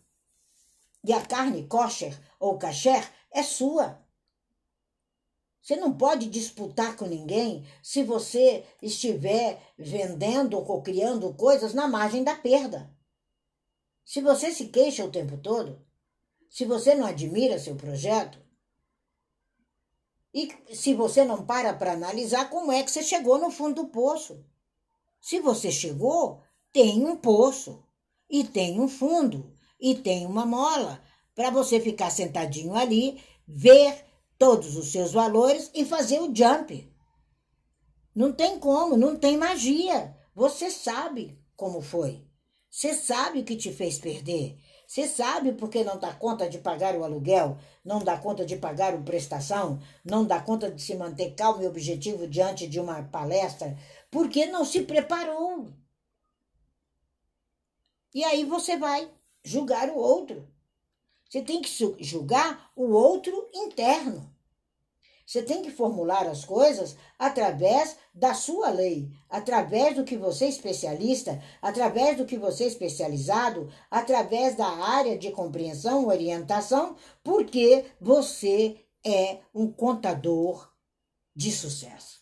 E 1.03 1.11
a 1.13 1.25
carne 1.25 1.67
kosher 1.67 2.17
ou 2.39 2.57
kasher 2.57 3.09
é 3.31 3.41
sua. 3.43 3.99
Você 5.61 5.75
não 5.75 5.93
pode 5.95 6.27
disputar 6.27 6.95
com 6.95 7.05
ninguém 7.05 7.65
se 7.83 8.03
você 8.03 8.65
estiver 8.81 9.61
vendendo 9.77 10.57
ou 10.57 10.81
criando 10.81 11.33
coisas 11.33 11.73
na 11.73 11.87
margem 11.87 12.23
da 12.23 12.35
perda. 12.35 12.91
Se 14.03 14.21
você 14.21 14.51
se 14.51 14.67
queixa 14.67 15.05
o 15.05 15.11
tempo 15.11 15.37
todo, 15.37 15.85
se 16.49 16.65
você 16.65 16.95
não 16.95 17.05
admira 17.05 17.59
seu 17.59 17.75
projeto, 17.75 18.39
e 20.33 20.49
se 20.73 20.93
você 20.93 21.23
não 21.25 21.45
para 21.45 21.73
para 21.73 21.93
analisar 21.93 22.49
como 22.49 22.71
é 22.71 22.81
que 22.83 22.89
você 22.89 23.03
chegou 23.03 23.37
no 23.37 23.51
fundo 23.51 23.83
do 23.83 23.89
poço. 23.89 24.43
Se 25.19 25.39
você 25.39 25.71
chegou, 25.71 26.41
tem 26.71 27.05
um 27.05 27.15
poço, 27.15 27.83
e 28.29 28.45
tem 28.45 28.79
um 28.79 28.87
fundo, 28.87 29.53
e 29.81 29.95
tem 29.95 30.25
uma 30.25 30.45
mola, 30.45 31.01
para 31.33 31.49
você 31.49 31.79
ficar 31.79 32.11
sentadinho 32.11 32.75
ali, 32.75 33.19
ver 33.47 34.05
todos 34.37 34.77
os 34.77 34.91
seus 34.91 35.11
valores 35.11 35.71
e 35.73 35.83
fazer 35.83 36.19
o 36.19 36.33
jump. 36.33 36.89
Não 38.13 38.31
tem 38.31 38.59
como, 38.59 38.95
não 38.95 39.15
tem 39.15 39.37
magia. 39.37 40.15
Você 40.35 40.69
sabe 40.69 41.39
como 41.55 41.81
foi. 41.81 42.25
Você 42.69 42.93
sabe 42.93 43.39
o 43.39 43.43
que 43.43 43.55
te 43.55 43.71
fez 43.71 43.97
perder. 43.97 44.57
Você 44.87 45.07
sabe 45.07 45.53
porque 45.53 45.83
não 45.85 45.97
dá 45.97 46.13
conta 46.13 46.49
de 46.49 46.57
pagar 46.57 46.95
o 46.95 47.03
aluguel, 47.03 47.57
não 47.83 47.99
dá 47.99 48.17
conta 48.17 48.45
de 48.45 48.57
pagar 48.57 48.93
uma 48.93 49.05
prestação, 49.05 49.79
não 50.03 50.25
dá 50.25 50.41
conta 50.41 50.69
de 50.69 50.81
se 50.81 50.95
manter 50.95 51.33
calmo 51.33 51.63
e 51.63 51.67
objetivo 51.67 52.27
diante 52.27 52.67
de 52.67 52.77
uma 52.77 53.01
palestra, 53.03 53.77
porque 54.09 54.45
não 54.47 54.65
se 54.65 54.81
preparou. 54.81 55.69
E 58.13 58.21
aí 58.25 58.43
você 58.43 58.75
vai 58.75 59.09
julgar 59.43 59.89
o 59.89 59.97
outro. 59.97 60.47
Você 61.29 61.41
tem 61.41 61.61
que 61.61 61.69
julgar 62.03 62.71
o 62.75 62.91
outro 62.91 63.49
interno. 63.53 64.29
Você 65.25 65.41
tem 65.41 65.61
que 65.61 65.71
formular 65.71 66.27
as 66.27 66.43
coisas 66.43 66.97
através 67.17 67.95
da 68.13 68.33
sua 68.33 68.69
lei, 68.69 69.09
através 69.29 69.95
do 69.95 70.03
que 70.03 70.17
você 70.17 70.43
é 70.43 70.49
especialista, 70.49 71.41
através 71.61 72.17
do 72.17 72.25
que 72.25 72.37
você 72.37 72.65
é 72.65 72.67
especializado, 72.67 73.71
através 73.89 74.55
da 74.55 74.67
área 74.67 75.17
de 75.17 75.31
compreensão, 75.31 76.07
orientação, 76.07 76.97
porque 77.23 77.85
você 77.99 78.83
é 79.05 79.39
um 79.55 79.71
contador 79.71 80.69
de 81.33 81.49
sucesso. 81.49 82.19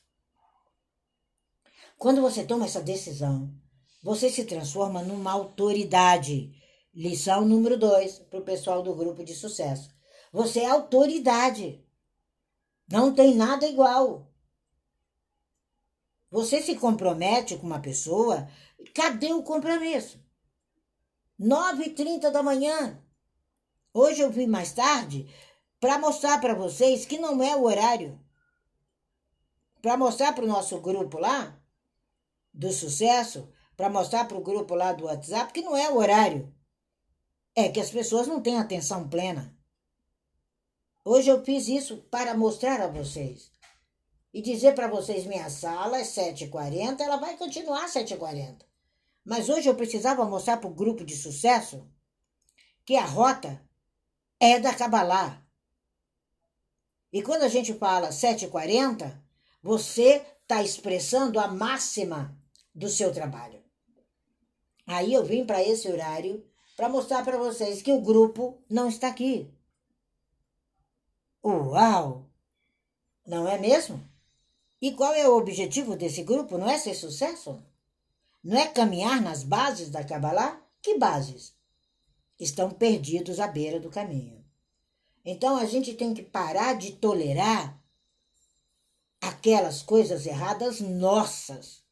Quando 1.98 2.22
você 2.22 2.44
toma 2.44 2.66
essa 2.66 2.80
decisão, 2.80 3.52
você 4.04 4.30
se 4.30 4.46
transforma 4.46 5.02
numa 5.02 5.32
autoridade. 5.32 6.54
Lição 7.00 7.46
número 7.46 7.80
dois 7.80 8.20
para 8.20 8.42
o 8.42 8.44
pessoal 8.44 8.84
do 8.84 8.94
grupo 8.94 9.24
de 9.24 9.34
sucesso. 9.34 9.90
Você 10.34 10.60
é 10.60 10.70
autoridade. 10.70 11.82
Não 12.92 13.16
tem 13.16 13.36
nada 13.36 13.66
igual. 13.66 14.30
Você 16.30 16.62
se 16.62 16.76
compromete 16.76 17.56
com 17.56 17.66
uma 17.66 17.80
pessoa, 17.80 18.50
cadê 18.94 19.32
o 19.32 19.44
compromisso? 19.44 20.22
9h30 21.40 22.32
da 22.32 22.44
manhã. 22.44 23.02
Hoje 23.94 24.20
eu 24.20 24.30
vim 24.30 24.48
mais 24.48 24.74
tarde 24.74 25.34
para 25.80 25.98
mostrar 25.98 26.42
para 26.42 26.54
vocês 26.54 27.06
que 27.06 27.18
não 27.18 27.42
é 27.42 27.56
o 27.56 27.64
horário. 27.64 28.20
Para 29.82 29.96
mostrar 29.96 30.34
para 30.34 30.44
o 30.44 30.50
nosso 30.50 30.78
grupo 30.82 31.18
lá, 31.18 31.58
do 32.54 32.74
sucesso, 32.74 33.50
para 33.78 33.90
mostrar 33.90 34.26
para 34.26 34.38
o 34.38 34.44
grupo 34.44 34.76
lá 34.76 34.92
do 34.92 35.06
WhatsApp 35.06 35.54
que 35.54 35.62
não 35.62 35.78
é 35.78 35.90
o 35.90 35.96
horário. 35.96 36.59
É 37.56 37.70
que 37.70 37.80
as 37.80 37.90
pessoas 37.90 38.28
não 38.28 38.42
têm 38.42 38.58
atenção 38.58 39.10
plena. 39.10 39.56
Hoje 41.04 41.30
eu 41.30 41.44
fiz 41.44 41.68
isso 41.68 41.98
para 42.12 42.36
mostrar 42.36 42.82
a 42.82 42.88
vocês. 42.88 43.52
E 44.34 44.42
dizer 44.42 44.76
para 44.76 44.88
vocês, 44.88 45.26
minha 45.26 45.50
sala 45.50 45.98
é 45.98 46.04
7h40, 46.04 47.00
ela 47.02 47.18
vai 47.18 47.36
continuar 47.36 47.88
7h40. 47.88 48.60
Mas 49.26 49.50
hoje 49.50 49.68
eu 49.68 49.76
precisava 49.76 50.26
mostrar 50.26 50.58
para 50.58 50.70
o 50.70 50.74
grupo 50.74 51.04
de 51.04 51.16
sucesso 51.16 51.88
que 52.86 52.96
a 52.96 53.06
rota 53.06 53.62
é 54.40 54.60
da 54.60 54.74
Kabbalah. 54.74 55.44
E 57.12 57.22
quando 57.24 57.44
a 57.44 57.50
gente 57.50 57.74
fala 57.74 58.10
7h40, 58.10 59.20
você 59.62 60.26
está 60.42 60.64
expressando 60.64 61.40
a 61.40 61.48
máxima 61.48 62.38
do 62.74 62.88
seu 62.88 63.12
trabalho. 63.12 63.64
Aí 64.86 65.14
eu 65.14 65.24
vim 65.24 65.46
para 65.46 65.64
esse 65.64 65.88
horário 65.88 66.44
para 66.80 66.88
mostrar 66.88 67.26
para 67.26 67.38
vocês 67.38 67.82
que 67.82 67.92
o 67.92 68.00
grupo 68.00 68.58
não 68.70 68.88
está 68.88 69.10
aqui. 69.10 69.52
Uau! 71.44 72.26
Não 73.28 73.46
é 73.46 73.58
mesmo? 73.58 74.02
E 74.82 74.94
qual 74.94 75.14
é 75.14 75.28
o 75.28 75.36
objetivo 75.36 75.98
desse 75.98 76.24
grupo? 76.24 76.58
Não 76.58 76.70
é 76.70 76.78
ser 76.78 76.96
sucesso? 76.96 77.62
Não 78.42 78.58
é 78.58 78.66
caminhar 78.66 79.22
nas 79.22 79.44
bases 79.44 79.90
da 79.90 80.06
Kabbalah? 80.06 80.58
Que 80.82 80.98
bases? 80.98 81.54
Estão 82.40 82.72
perdidos 82.72 83.42
à 83.42 83.48
beira 83.50 83.78
do 83.78 83.90
caminho. 83.90 84.42
Então 85.26 85.58
a 85.58 85.66
gente 85.66 85.94
tem 85.96 86.14
que 86.14 86.24
parar 86.24 86.78
de 86.78 86.94
tolerar 86.94 87.78
aquelas 89.20 89.82
coisas 89.82 90.26
erradas 90.26 90.80
nossas. 90.80 91.84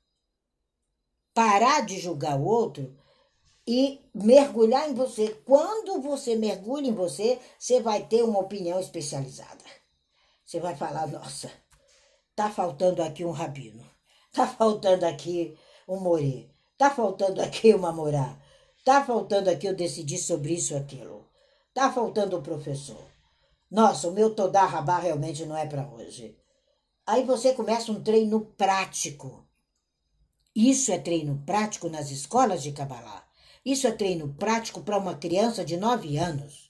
Parar 1.34 1.86
de 1.86 2.00
julgar 2.00 2.40
o 2.40 2.46
outro 2.46 2.97
e 3.68 4.00
mergulhar 4.14 4.90
em 4.90 4.94
você. 4.94 5.30
Quando 5.46 6.02
você 6.02 6.36
mergulha 6.36 6.88
em 6.88 6.94
você, 6.94 7.38
você 7.60 7.82
vai 7.82 8.06
ter 8.08 8.24
uma 8.24 8.40
opinião 8.40 8.80
especializada. 8.80 9.64
Você 10.46 10.60
vai 10.62 10.76
falar: 10.76 11.08
nossa, 11.08 11.52
tá 12.34 12.50
faltando 12.50 13.04
aqui 13.04 13.26
um 13.26 13.32
rabino, 13.32 13.84
tá 14.32 14.48
faltando 14.48 15.06
aqui 15.06 15.58
um 15.88 16.00
morê, 16.00 16.50
tá 16.78 16.90
faltando 16.90 17.42
aqui 17.42 17.74
uma 17.74 17.92
morá, 17.92 18.42
tá 18.86 19.04
faltando 19.04 19.50
aqui 19.50 19.68
eu 19.68 19.76
decidir 19.76 20.20
sobre 20.20 20.54
isso 20.54 20.76
aquilo, 20.76 21.30
tá 21.74 21.92
faltando 21.92 22.38
o 22.38 22.42
professor. 22.42 23.06
Nossa, 23.70 24.08
o 24.08 24.14
meu 24.14 24.34
todá 24.34 24.66
rabá 24.66 24.98
realmente 24.98 25.46
não 25.46 25.58
é 25.58 25.66
para 25.66 25.90
hoje. 25.90 26.38
Aí 27.06 27.26
você 27.26 27.54
começa 27.54 27.92
um 27.92 28.02
treino 28.02 28.46
prático. 28.58 29.46
Isso 30.56 30.92
é 30.92 30.98
treino 30.98 31.44
prático 31.46 31.90
nas 31.90 32.10
escolas 32.10 32.64
de 32.64 32.72
Kabbalah. 32.72 33.27
Isso 33.68 33.86
é 33.86 33.92
treino 33.92 34.34
prático 34.34 34.80
para 34.80 34.98
uma 34.98 35.16
criança 35.16 35.66
de 35.66 35.76
9 35.76 36.16
anos. 36.18 36.70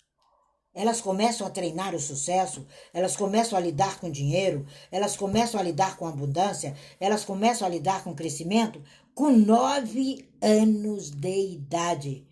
Elas 0.73 0.99
começam 0.99 1.45
a 1.45 1.49
treinar 1.51 1.93
o 1.93 1.99
sucesso, 1.99 2.65
elas 2.91 3.15
começam 3.15 3.55
a 3.55 3.61
lidar 3.61 3.99
com 3.99 4.09
dinheiro, 4.09 4.65
elas 4.91 5.15
começam 5.15 5.59
a 5.59 5.63
lidar 5.63 5.95
com 5.95 6.07
abundância, 6.07 6.75
elas 6.99 7.23
começam 7.23 7.67
a 7.67 7.69
lidar 7.69 8.03
com 8.03 8.15
crescimento 8.15 8.83
com 9.13 9.29
nove 9.29 10.27
anos 10.41 11.11
de 11.11 11.51
idade 11.53 12.27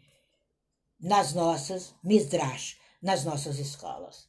nas 1.00 1.32
nossas 1.32 1.94
Midrash, 2.04 2.78
nas 3.00 3.24
nossas 3.24 3.60
escolas. 3.60 4.28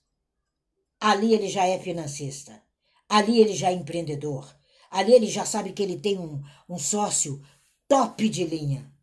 Ali 1.00 1.32
ele 1.32 1.48
já 1.48 1.66
é 1.66 1.78
financista, 1.78 2.62
ali 3.08 3.40
ele 3.40 3.54
já 3.54 3.70
é 3.70 3.72
empreendedor, 3.72 4.54
ali 4.90 5.14
ele 5.14 5.28
já 5.28 5.46
sabe 5.46 5.72
que 5.72 5.82
ele 5.82 5.98
tem 5.98 6.18
um, 6.18 6.42
um 6.68 6.78
sócio 6.78 7.42
top 7.88 8.28
de 8.28 8.44
linha 8.44 8.94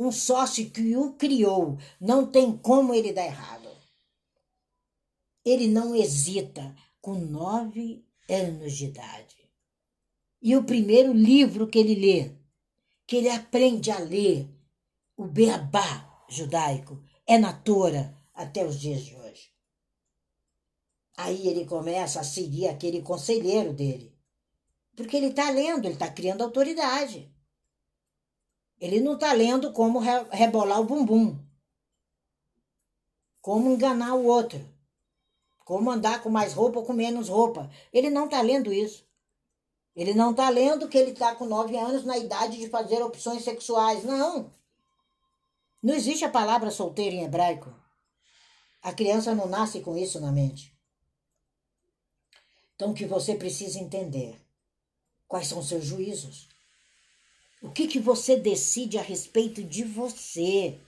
um 0.00 0.10
sócio 0.10 0.70
que 0.70 0.96
o 0.96 1.12
criou. 1.12 1.78
Não 2.00 2.26
tem 2.26 2.56
como 2.56 2.94
ele 2.94 3.12
dar 3.12 3.26
errado. 3.26 3.68
Ele 5.44 5.68
não 5.68 5.94
hesita 5.94 6.74
com 7.00 7.14
nove 7.14 8.02
anos 8.28 8.72
de 8.76 8.86
idade. 8.86 9.36
E 10.40 10.56
o 10.56 10.64
primeiro 10.64 11.12
livro 11.12 11.66
que 11.66 11.78
ele 11.78 11.94
lê, 11.94 12.32
que 13.06 13.16
ele 13.16 13.28
aprende 13.28 13.90
a 13.90 13.98
ler, 13.98 14.48
o 15.16 15.26
Beabá 15.26 16.24
judaico, 16.30 17.02
é 17.26 17.36
na 17.36 17.52
Tora 17.52 18.16
até 18.32 18.64
os 18.64 18.80
dias 18.80 19.04
de 19.04 19.14
hoje. 19.14 19.50
Aí 21.14 21.46
ele 21.46 21.66
começa 21.66 22.20
a 22.20 22.24
seguir 22.24 22.68
aquele 22.68 23.02
conselheiro 23.02 23.74
dele. 23.74 24.16
Porque 24.96 25.16
ele 25.16 25.26
está 25.26 25.50
lendo, 25.50 25.84
ele 25.84 25.94
está 25.94 26.10
criando 26.10 26.42
autoridade. 26.42 27.30
Ele 28.80 29.00
não 29.00 29.14
está 29.14 29.32
lendo 29.32 29.72
como 29.72 29.98
rebolar 30.30 30.80
o 30.80 30.84
bumbum, 30.84 31.38
como 33.40 33.70
enganar 33.70 34.14
o 34.14 34.24
outro. 34.24 34.60
como 35.70 35.88
andar 35.88 36.20
com 36.20 36.28
mais 36.28 36.52
roupa 36.52 36.80
ou 36.80 36.84
com 36.84 36.92
menos 36.92 37.28
roupa. 37.28 37.70
Ele 37.92 38.10
não 38.10 38.24
está 38.24 38.40
lendo 38.42 38.72
isso. 38.72 39.06
Ele 39.94 40.12
não 40.12 40.32
está 40.32 40.50
lendo 40.50 40.88
que 40.88 40.98
ele 40.98 41.12
está 41.12 41.32
com 41.32 41.46
nove 41.46 41.76
anos 41.76 42.04
na 42.04 42.18
idade 42.18 42.58
de 42.58 42.68
fazer 42.68 43.00
opções 43.00 43.44
sexuais. 43.44 44.02
Não. 44.02 44.52
Não 45.80 45.94
existe 45.94 46.24
a 46.24 46.28
palavra 46.28 46.72
solteiro 46.72 47.14
em 47.14 47.22
hebraico. 47.22 47.72
A 48.82 48.92
criança 48.92 49.32
não 49.32 49.46
nasce 49.46 49.80
com 49.80 49.96
isso 49.96 50.18
na 50.20 50.32
mente. 50.32 50.76
Então, 52.74 52.90
o 52.90 52.94
que 52.94 53.06
você 53.06 53.36
precisa 53.36 53.78
entender? 53.78 54.44
Quais 55.28 55.46
são 55.46 55.62
seus 55.62 55.84
juízos? 55.84 56.48
O 57.62 57.70
que, 57.70 57.86
que 57.86 57.98
você 57.98 58.36
decide 58.36 58.98
a 58.98 59.02
respeito 59.02 59.62
de 59.62 59.84
você? 59.84 60.78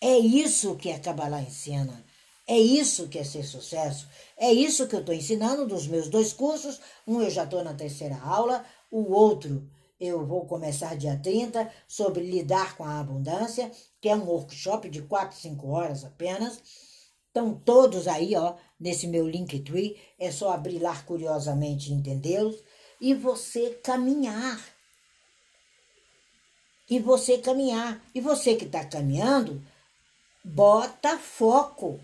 É 0.00 0.18
isso 0.18 0.76
que 0.76 0.90
a 0.90 0.98
Kabbalah 0.98 1.42
ensina. 1.42 2.04
É 2.46 2.58
isso 2.58 3.08
que 3.08 3.18
é 3.18 3.24
ser 3.24 3.44
sucesso. 3.44 4.08
É 4.36 4.52
isso 4.52 4.86
que 4.86 4.94
eu 4.94 5.00
estou 5.00 5.14
ensinando 5.14 5.66
dos 5.66 5.86
meus 5.86 6.08
dois 6.08 6.32
cursos. 6.32 6.80
Um 7.06 7.22
eu 7.22 7.30
já 7.30 7.44
estou 7.44 7.62
na 7.64 7.74
terceira 7.74 8.18
aula, 8.18 8.64
o 8.90 9.12
outro 9.12 9.68
eu 10.00 10.24
vou 10.24 10.46
começar 10.46 10.96
dia 10.96 11.20
30 11.22 11.70
sobre 11.86 12.24
lidar 12.24 12.74
com 12.74 12.84
a 12.84 13.00
abundância, 13.00 13.70
que 14.00 14.08
é 14.08 14.16
um 14.16 14.24
workshop 14.24 14.88
de 14.88 15.02
4, 15.02 15.38
5 15.38 15.68
horas 15.68 16.04
apenas. 16.06 16.58
Estão 17.26 17.54
todos 17.54 18.08
aí, 18.08 18.34
ó, 18.34 18.56
nesse 18.78 19.06
meu 19.06 19.28
Linktree. 19.28 19.98
É 20.18 20.30
só 20.30 20.52
abrir 20.52 20.78
lá 20.78 20.96
curiosamente 21.02 21.90
e 21.90 21.94
entendê-los. 21.94 22.56
E 22.98 23.12
você 23.12 23.78
caminhar. 23.84 24.58
E 26.90 26.98
você 26.98 27.38
caminhar. 27.38 28.02
E 28.14 28.20
você 28.20 28.56
que 28.56 28.64
está 28.64 28.84
caminhando, 28.84 29.62
bota 30.44 31.16
foco 31.18 32.00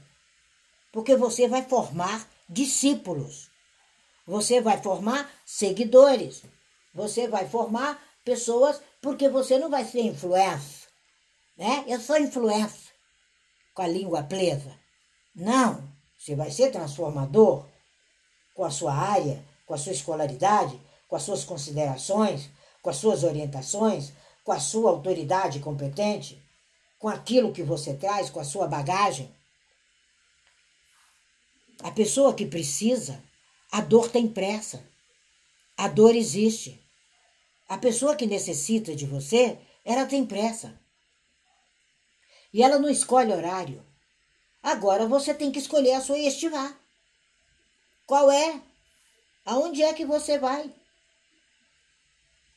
porque 0.93 1.15
você 1.15 1.47
vai 1.47 1.63
formar 1.63 2.27
discípulos. 2.49 3.51
Você 4.27 4.63
vai 4.63 4.81
formar 4.81 5.31
seguidores. 5.45 6.43
Você 6.95 7.29
vai 7.29 7.47
formar 7.47 8.03
pessoas, 8.25 8.81
porque 9.03 9.29
você 9.29 9.59
não 9.59 9.69
vai 9.69 9.85
ser 9.85 10.01
influência, 10.01 10.89
né? 11.57 11.85
Eu 11.87 12.01
sou 12.01 12.17
influência 12.19 12.91
com 13.75 13.83
a 13.83 13.87
língua 13.87 14.23
presa. 14.23 14.75
Não, 15.35 15.87
você 16.19 16.35
vai 16.35 16.51
ser 16.51 16.73
transformador 16.73 17.67
com 18.55 18.65
a 18.65 18.71
sua 18.71 18.95
área, 18.95 19.45
com 19.67 19.75
a 19.75 19.79
sua 19.79 19.93
escolaridade, 19.93 20.81
com 21.07 21.15
as 21.15 21.23
suas 21.23 21.45
considerações, 21.45 22.49
com 22.83 22.89
as 22.89 22.97
suas 22.97 23.23
orientações, 23.23 24.13
com 24.47 24.53
a 24.53 24.61
sua 24.61 24.93
autoridade 24.93 25.59
competente, 25.59 26.41
com 27.01 27.09
aquilo 27.09 27.53
que 27.53 27.65
você 27.65 27.95
traz, 27.95 28.31
com 28.31 28.39
a 28.39 28.45
sua 28.45 28.69
bagagem. 28.69 29.35
A 31.83 31.91
pessoa 31.91 32.33
que 32.33 32.47
precisa, 32.47 33.21
a 33.73 33.81
dor 33.81 34.09
tem 34.09 34.29
pressa. 34.29 34.89
A 35.77 35.89
dor 35.89 36.15
existe. 36.15 36.81
A 37.69 37.77
pessoa 37.77 38.15
que 38.15 38.25
necessita 38.25 38.95
de 38.95 39.05
você, 39.05 39.59
ela 39.85 40.07
tem 40.07 40.25
pressa. 40.25 40.81
E 42.55 42.63
ela 42.63 42.79
não 42.79 42.89
escolhe 42.89 43.33
horário. 43.33 43.85
Agora 44.63 45.09
você 45.09 45.35
tem 45.35 45.51
que 45.51 45.59
escolher 45.59 45.95
a 45.95 46.01
sua 46.01 46.21
estivar. 46.21 46.73
Qual 48.07 48.31
é? 48.31 48.63
Aonde 49.45 49.83
é 49.83 49.93
que 49.93 50.05
você 50.05 50.39
vai? 50.39 50.73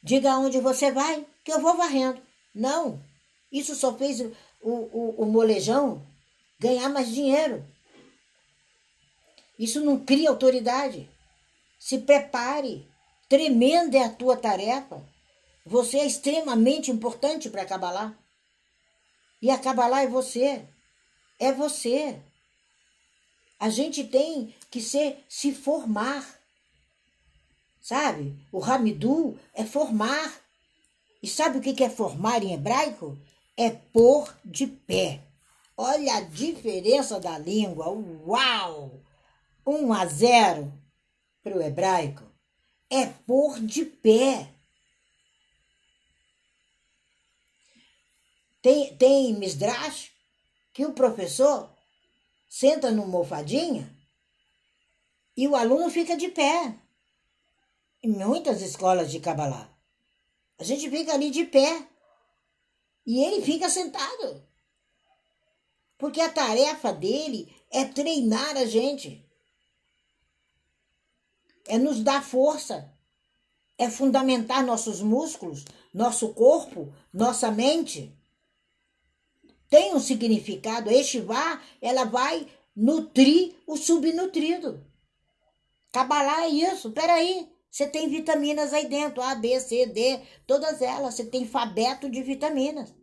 Diga 0.02 0.32
aonde 0.32 0.60
você 0.60 0.92
vai, 0.92 1.26
que 1.44 1.52
eu 1.52 1.62
vou 1.62 1.76
varrendo. 1.76 2.22
Não, 2.54 3.04
isso 3.52 3.76
só 3.76 3.96
fez 3.98 4.22
o, 4.22 4.32
o, 4.62 5.24
o 5.24 5.26
molejão 5.26 6.06
ganhar 6.60 6.90
mais 6.90 7.10
dinheiro. 7.10 7.66
Isso 9.58 9.82
não 9.82 10.00
cria 10.00 10.30
autoridade. 10.30 11.10
Se 11.78 12.00
prepare. 12.00 12.88
Tremenda 13.28 13.98
é 13.98 14.04
a 14.04 14.10
tua 14.10 14.38
tarefa. 14.38 15.06
Você 15.66 16.00
é 16.00 16.06
extremamente 16.06 16.90
importante 16.90 17.50
para 17.50 17.66
Cabalá. 17.66 18.18
E 19.42 19.50
a 19.50 19.58
Cabalá 19.58 20.02
é 20.02 20.08
você. 20.08 20.66
É 21.38 21.52
você. 21.52 22.22
A 23.60 23.70
gente 23.70 24.04
tem 24.06 24.56
que 24.72 24.82
ser, 24.82 25.24
se 25.28 25.54
formar. 25.54 26.39
Sabe? 27.82 28.36
O 28.52 28.64
Hamidu 28.64 29.38
é 29.54 29.66
formar. 29.66 30.34
E 31.22 31.28
sabe 31.28 31.58
o 31.58 31.62
que 31.62 31.84
é 31.84 31.90
formar 31.90 32.44
em 32.44 32.54
hebraico? 32.54 33.18
É 33.58 33.70
pôr 33.70 34.34
de 34.44 34.68
pé. 34.68 35.24
Olha 35.76 36.16
a 36.16 36.22
diferença 36.22 37.20
da 37.20 37.38
língua. 37.38 37.90
Uau! 37.90 39.02
1 39.66 39.94
a 39.94 40.06
0 40.06 40.74
para 41.44 41.58
o 41.58 41.62
hebraico 41.62 42.30
é 42.90 43.06
pôr 43.06 43.60
de 43.60 43.86
pé. 43.86 44.52
Tem, 48.62 48.96
tem 48.98 49.34
Misdrash 49.36 50.12
que 50.74 50.86
o 50.86 50.94
professor 50.94 51.70
senta 52.50 52.92
numa 52.92 53.08
mofadinha 53.08 53.96
e 55.38 55.48
o 55.48 55.56
aluno 55.56 55.90
fica 55.90 56.18
de 56.18 56.30
pé. 56.30 56.76
Em 58.02 58.10
muitas 58.10 58.62
escolas 58.62 59.12
de 59.12 59.20
Kabbalah. 59.20 59.70
A 60.58 60.64
gente 60.64 60.90
fica 60.90 61.14
ali 61.14 61.30
de 61.30 61.46
pé 61.46 61.88
e 63.06 63.24
ele 63.24 63.42
fica 63.42 63.70
sentado. 63.70 64.44
Porque 65.98 66.22
a 66.22 66.32
tarefa 66.32 66.94
dele 66.94 67.54
é 67.72 67.86
treinar 67.86 68.56
a 68.58 68.66
gente 68.66 69.30
é 71.70 71.78
nos 71.78 72.02
dar 72.02 72.24
força, 72.24 72.92
é 73.78 73.90
fundamentar 73.90 74.66
nossos 74.66 75.02
músculos, 75.02 75.64
nosso 75.94 76.34
corpo, 76.34 76.92
nossa 77.14 77.52
mente. 77.52 78.12
Tem 79.70 79.94
um 79.94 80.00
significado. 80.00 80.90
Estivar, 80.90 81.64
ela 81.80 82.04
vai 82.06 82.48
nutrir 82.76 83.56
o 83.68 83.78
subnutrido. 83.78 84.84
Cabalá 85.92 86.46
é 86.46 86.50
isso. 86.50 86.92
Peraí, 86.92 87.48
você 87.72 87.88
tem 87.88 88.10
vitaminas 88.10 88.74
aí 88.74 88.88
dentro, 88.88 89.22
A, 89.22 89.36
B, 89.36 89.60
C, 89.60 89.86
D, 89.86 90.20
todas 90.48 90.82
elas. 90.82 91.14
Você 91.14 91.26
tem 91.26 91.46
fabeto 91.46 92.10
de 92.10 92.22
vitaminas. 92.24 92.94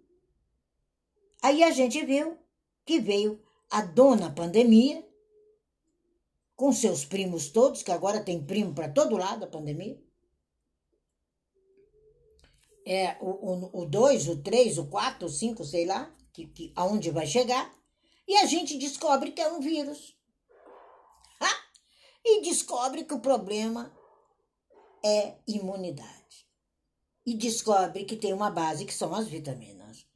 Aí 1.43 1.63
a 1.63 1.71
gente 1.71 2.05
viu 2.05 2.37
que 2.85 2.99
veio 2.99 3.43
a 3.71 3.83
dona 3.83 4.31
pandemia 4.31 5.07
com 6.57 6.73
seus 6.73 7.05
primos 7.05 7.51
todos, 7.51 7.83
que 7.83 7.93
agora 7.93 8.25
tem 8.25 8.45
primo 8.45 8.75
para 8.75 8.89
todo 8.89 9.17
lado 9.17 9.45
a 9.45 9.49
pandemia. 9.49 10.03
É, 12.85 13.17
o 13.21 13.85
2, 13.85 14.29
o 14.29 14.43
3, 14.43 14.79
o 14.79 14.87
4, 14.87 15.27
o 15.27 15.31
5, 15.31 15.65
sei 15.65 15.87
lá, 15.87 16.15
que, 16.33 16.47
que, 16.47 16.73
aonde 16.75 17.11
vai 17.11 17.27
chegar. 17.27 17.75
E 18.27 18.37
a 18.37 18.47
gente 18.47 18.79
descobre 18.79 19.33
que 19.33 19.41
é 19.41 19.53
um 19.53 19.61
vírus. 19.61 20.17
E 22.29 22.43
descobre 22.43 23.05
que 23.05 23.15
o 23.15 23.21
problema 23.21 23.96
é 25.05 25.35
imunidade. 25.47 26.47
E 27.25 27.35
descobre 27.35 28.05
que 28.05 28.17
tem 28.17 28.33
uma 28.33 28.51
base 28.51 28.85
que 28.85 28.95
são 28.95 29.15
as 29.15 29.27
vitaminas. 29.27 30.07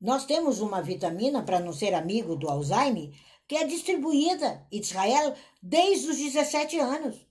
Nós 0.00 0.26
temos 0.26 0.60
uma 0.60 0.82
vitamina, 0.82 1.42
para 1.42 1.60
não 1.60 1.72
ser 1.72 1.94
amigo 1.94 2.36
do 2.36 2.48
Alzheimer, 2.48 3.12
que 3.48 3.56
é 3.56 3.66
distribuída 3.66 4.66
em 4.70 4.80
Israel 4.80 5.34
desde 5.62 6.10
os 6.10 6.16
17 6.16 6.78
anos. 6.78 7.26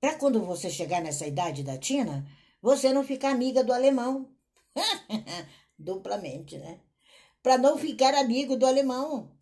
Para 0.00 0.14
quando 0.14 0.44
você 0.44 0.70
chegar 0.70 1.00
nessa 1.00 1.26
idade 1.26 1.62
da 1.62 1.78
Tina, 1.78 2.26
você 2.60 2.92
não 2.92 3.02
ficar 3.02 3.30
amiga 3.30 3.64
do 3.64 3.72
alemão. 3.72 4.30
Duplamente, 5.78 6.58
né? 6.58 6.80
Para 7.42 7.56
não 7.56 7.78
ficar 7.78 8.14
amigo 8.14 8.56
do 8.56 8.66
alemão. 8.66 9.32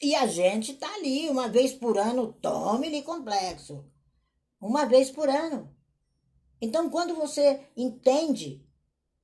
E 0.00 0.14
a 0.14 0.26
gente 0.26 0.74
tá 0.74 0.92
ali 0.94 1.28
uma 1.28 1.48
vez 1.48 1.72
por 1.72 1.96
ano, 1.96 2.32
tome-lhe 2.32 3.02
complexo. 3.02 3.84
Uma 4.62 4.86
vez 4.86 5.10
por 5.10 5.28
ano. 5.28 5.68
Então, 6.60 6.88
quando 6.88 7.16
você 7.16 7.60
entende 7.76 8.64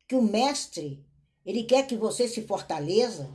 que 0.09 0.17
o 0.17 0.21
mestre, 0.21 1.07
ele 1.47 1.63
quer 1.63 1.87
que 1.87 1.97
você 1.97 2.27
se 2.27 2.43
fortaleça, 2.43 3.31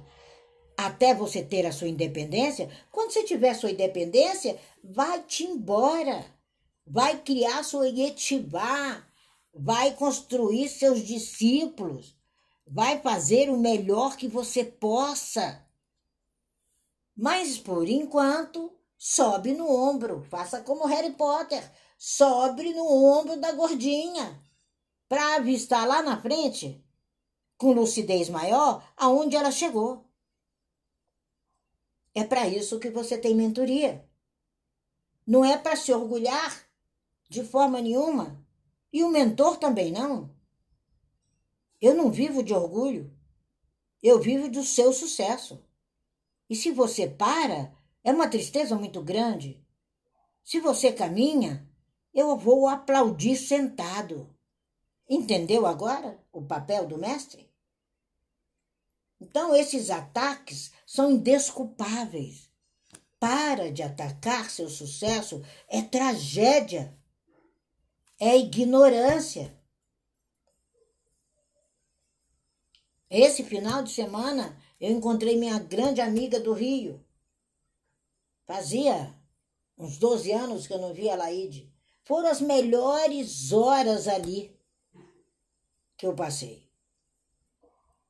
até 0.76 1.16
você 1.16 1.42
ter 1.42 1.66
a 1.66 1.72
sua 1.72 1.88
independência, 1.88 2.70
quando 2.92 3.12
você 3.12 3.24
tiver 3.24 3.54
sua 3.54 3.72
independência, 3.72 4.60
vai-te 4.84 5.46
embora. 5.46 6.26
Vai 6.86 7.20
criar 7.22 7.64
sua 7.64 7.88
yetivá, 7.88 9.02
vai 9.54 9.94
construir 9.94 10.68
seus 10.68 11.00
discípulos, 11.00 12.18
vai 12.68 13.00
fazer 13.00 13.50
o 13.50 13.58
melhor 13.58 14.18
que 14.18 14.28
você 14.28 14.66
possa. 14.66 15.66
Mas 17.16 17.58
por 17.58 17.88
enquanto, 17.88 18.74
sobe 18.98 19.54
no 19.54 19.70
ombro, 19.70 20.26
faça 20.30 20.60
como 20.60 20.86
Harry 20.86 21.12
Potter, 21.12 21.64
sobe 22.06 22.74
no 22.74 22.86
ombro 22.86 23.40
da 23.40 23.54
gordinha, 23.54 24.38
para 25.08 25.38
avistar 25.38 25.88
lá 25.88 26.04
na 26.04 26.22
frente, 26.22 26.84
com 27.56 27.72
lucidez 27.72 28.28
maior, 28.28 28.86
aonde 28.98 29.38
ela 29.38 29.52
chegou. 29.52 30.06
É 32.14 32.26
para 32.26 32.46
isso 32.46 32.78
que 32.78 32.90
você 32.90 33.18
tem 33.18 33.34
mentoria. 33.34 34.06
Não 35.26 35.46
é 35.46 35.58
para 35.58 35.78
se 35.78 35.94
orgulhar 35.94 36.68
de 37.30 37.42
forma 37.42 37.80
nenhuma. 37.80 38.46
E 38.92 39.02
o 39.02 39.10
mentor 39.10 39.56
também 39.56 39.90
não. 39.90 40.30
Eu 41.80 41.96
não 41.96 42.12
vivo 42.12 42.44
de 42.44 42.54
orgulho. 42.54 43.18
Eu 44.02 44.20
vivo 44.20 44.50
do 44.50 44.62
seu 44.62 44.92
sucesso. 44.92 45.64
E 46.50 46.56
se 46.56 46.70
você 46.70 47.08
para, 47.08 47.74
é 48.04 48.12
uma 48.12 48.28
tristeza 48.28 48.76
muito 48.76 49.02
grande. 49.02 49.66
Se 50.44 50.60
você 50.60 50.92
caminha, 50.92 51.66
eu 52.14 52.38
vou 52.38 52.68
aplaudir 52.68 53.36
sentado. 53.36 54.30
Entendeu 55.10 55.66
agora 55.66 56.20
o 56.32 56.42
papel 56.42 56.86
do 56.86 56.98
mestre? 56.98 57.52
Então, 59.20 59.56
esses 59.56 59.90
ataques 59.90 60.72
são 60.86 61.12
indesculpáveis. 61.12 62.52
Para 63.20 63.72
de 63.72 63.82
atacar 63.82 64.50
seu 64.50 64.70
sucesso 64.70 65.42
é 65.68 65.82
tragédia, 65.82 66.94
é 68.20 68.38
ignorância. 68.38 69.58
Esse 73.10 73.44
final 73.44 73.82
de 73.82 73.92
semana 73.92 74.58
eu 74.80 74.92
encontrei 74.92 75.38
minha 75.38 75.58
grande 75.58 76.02
amiga 76.02 76.40
do 76.40 76.52
Rio. 76.52 77.02
Fazia 78.46 79.14
uns 79.78 79.98
12 79.98 80.32
anos 80.32 80.68
que 80.68 80.74
eu 80.74 80.80
não 80.80 80.94
via 80.94 81.14
a 81.14 81.16
Laide. 81.16 81.73
Foram 82.04 82.30
as 82.30 82.42
melhores 82.42 83.52
horas 83.52 84.08
ali 84.08 84.56
que 85.98 86.06
eu 86.06 86.16
passei. 86.16 86.68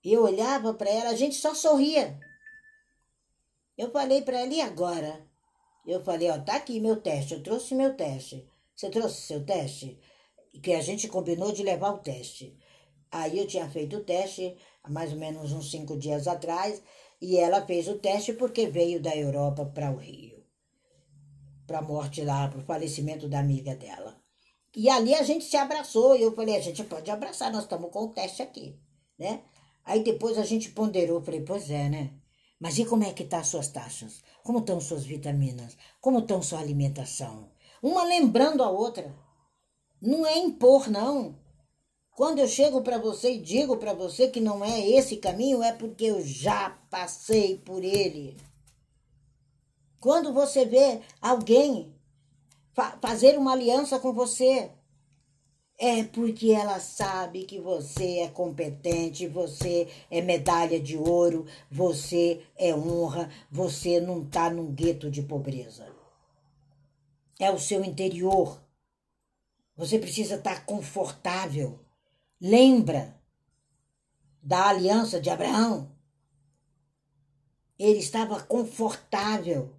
Eu 0.03 0.23
olhava 0.23 0.73
para 0.73 0.89
ela, 0.89 1.09
a 1.11 1.15
gente 1.15 1.35
só 1.35 1.53
sorria. 1.53 2.19
Eu 3.77 3.91
falei 3.91 4.21
para 4.21 4.39
ela, 4.39 4.53
e 4.53 4.61
agora? 4.61 5.25
Eu 5.85 6.03
falei, 6.03 6.29
ó, 6.29 6.39
tá 6.39 6.55
aqui 6.55 6.79
meu 6.79 7.01
teste, 7.01 7.33
eu 7.33 7.43
trouxe 7.43 7.75
meu 7.75 7.95
teste. 7.95 8.47
Você 8.75 8.89
trouxe 8.89 9.21
seu 9.21 9.45
teste? 9.45 9.99
Que 10.61 10.73
a 10.73 10.81
gente 10.81 11.07
combinou 11.07 11.51
de 11.51 11.63
levar 11.63 11.91
o 11.91 11.99
teste. 11.99 12.57
Aí 13.11 13.37
eu 13.37 13.47
tinha 13.47 13.69
feito 13.69 13.97
o 13.97 14.03
teste 14.03 14.57
há 14.83 14.89
mais 14.89 15.13
ou 15.13 15.19
menos 15.19 15.51
uns 15.51 15.71
cinco 15.71 15.97
dias 15.97 16.27
atrás, 16.27 16.81
e 17.21 17.37
ela 17.37 17.65
fez 17.65 17.87
o 17.87 17.99
teste 17.99 18.33
porque 18.33 18.67
veio 18.67 19.01
da 19.01 19.15
Europa 19.15 19.65
para 19.65 19.91
o 19.91 19.97
Rio. 19.97 20.42
Para 21.65 21.79
a 21.79 21.81
morte 21.81 22.21
lá, 22.21 22.47
para 22.47 22.59
o 22.59 22.65
falecimento 22.65 23.27
da 23.27 23.39
amiga 23.39 23.75
dela. 23.75 24.21
E 24.75 24.89
ali 24.89 25.13
a 25.13 25.23
gente 25.23 25.45
se 25.45 25.55
abraçou, 25.55 26.15
e 26.15 26.21
eu 26.21 26.35
falei, 26.35 26.55
a 26.55 26.61
gente 26.61 26.83
pode 26.83 27.09
abraçar, 27.11 27.51
nós 27.51 27.63
estamos 27.63 27.91
com 27.91 28.05
o 28.05 28.09
teste 28.09 28.41
aqui, 28.41 28.75
né? 29.17 29.41
Aí 29.85 30.03
depois 30.03 30.37
a 30.37 30.43
gente 30.43 30.71
ponderou, 30.71 31.21
falei, 31.21 31.41
pois 31.41 31.69
é, 31.69 31.89
né? 31.89 32.11
Mas 32.59 32.77
e 32.79 32.85
como 32.85 33.03
é 33.03 33.11
que 33.13 33.25
tá 33.25 33.39
as 33.39 33.47
suas 33.47 33.67
taxas? 33.67 34.21
Como 34.41 34.59
estão 34.59 34.79
suas 34.79 35.03
vitaminas? 35.03 35.77
Como 35.99 36.19
estão 36.19 36.41
sua 36.41 36.59
alimentação? 36.59 37.51
Uma 37.81 38.03
lembrando 38.03 38.63
a 38.63 38.69
outra. 38.69 39.13
Não 40.01 40.25
é 40.25 40.37
impor, 40.37 40.89
não. 40.89 41.37
Quando 42.15 42.39
eu 42.39 42.47
chego 42.47 42.81
para 42.81 42.97
você 42.97 43.33
e 43.33 43.41
digo 43.41 43.77
para 43.77 43.93
você 43.93 44.27
que 44.27 44.39
não 44.39 44.63
é 44.63 44.87
esse 44.87 45.17
caminho, 45.17 45.61
é 45.61 45.73
porque 45.73 46.05
eu 46.05 46.21
já 46.21 46.69
passei 46.89 47.57
por 47.57 47.83
ele. 47.83 48.37
Quando 50.03 50.33
você 50.33 50.65
vê 50.65 50.99
alguém 51.21 51.95
fa 52.73 52.99
fazer 53.01 53.37
uma 53.37 53.53
aliança 53.53 53.97
com 53.97 54.11
você, 54.11 54.69
é 55.77 56.03
porque 56.03 56.51
ela 56.51 56.77
sabe 56.81 57.45
que 57.45 57.57
você 57.57 58.19
é 58.19 58.27
competente, 58.27 59.25
você 59.25 59.87
é 60.11 60.19
medalha 60.19 60.77
de 60.77 60.97
ouro, 60.97 61.45
você 61.71 62.45
é 62.57 62.75
honra, 62.75 63.31
você 63.49 64.01
não 64.01 64.23
está 64.23 64.49
num 64.49 64.73
gueto 64.73 65.09
de 65.09 65.21
pobreza. 65.21 65.87
É 67.39 67.49
o 67.49 67.57
seu 67.57 67.81
interior. 67.81 68.61
Você 69.77 69.97
precisa 69.97 70.35
estar 70.35 70.55
tá 70.55 70.61
confortável. 70.65 71.79
Lembra 72.41 73.17
da 74.41 74.67
aliança 74.67 75.21
de 75.21 75.29
Abraão? 75.29 75.89
Ele 77.79 77.99
estava 77.99 78.43
confortável. 78.43 79.73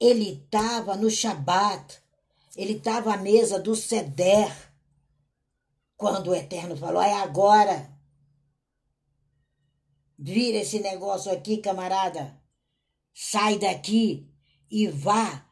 Ele 0.00 0.44
estava 0.44 0.96
no 0.96 1.10
Shabat. 1.10 2.00
Ele 2.56 2.74
estava 2.74 3.14
à 3.14 3.16
mesa 3.16 3.58
do 3.58 3.74
Seder 3.76 4.68
quando 5.98 6.28
o 6.28 6.34
Eterno 6.34 6.76
falou, 6.76 7.02
é 7.02 7.12
agora. 7.14 7.92
Vira 10.16 10.58
esse 10.58 10.78
negócio 10.78 11.30
aqui, 11.30 11.58
camarada. 11.58 12.40
Sai 13.12 13.58
daqui 13.58 14.32
e 14.70 14.86
vá 14.86 15.44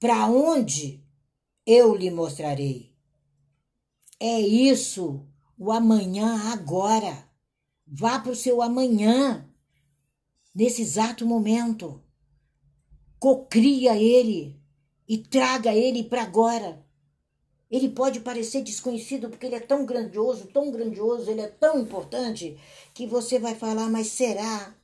para 0.00 0.26
onde 0.26 1.00
eu 1.64 1.94
lhe 1.94 2.10
mostrarei. 2.10 2.92
É 4.18 4.40
isso, 4.40 5.24
o 5.56 5.70
amanhã 5.70 6.50
agora. 6.52 7.30
Vá 7.86 8.18
para 8.18 8.32
o 8.32 8.36
seu 8.36 8.60
amanhã, 8.60 9.48
nesse 10.52 10.82
exato 10.82 11.24
momento. 11.24 12.02
Cocria 13.22 13.96
ele 13.96 14.60
e 15.08 15.16
traga 15.16 15.72
ele 15.72 16.02
para 16.02 16.24
agora. 16.24 16.84
Ele 17.70 17.88
pode 17.88 18.18
parecer 18.18 18.64
desconhecido 18.64 19.30
porque 19.30 19.46
ele 19.46 19.54
é 19.54 19.60
tão 19.60 19.86
grandioso, 19.86 20.48
tão 20.48 20.72
grandioso, 20.72 21.30
ele 21.30 21.40
é 21.40 21.46
tão 21.46 21.78
importante 21.78 22.58
que 22.92 23.06
você 23.06 23.38
vai 23.38 23.54
falar, 23.54 23.88
mas 23.88 24.08
será? 24.08 24.76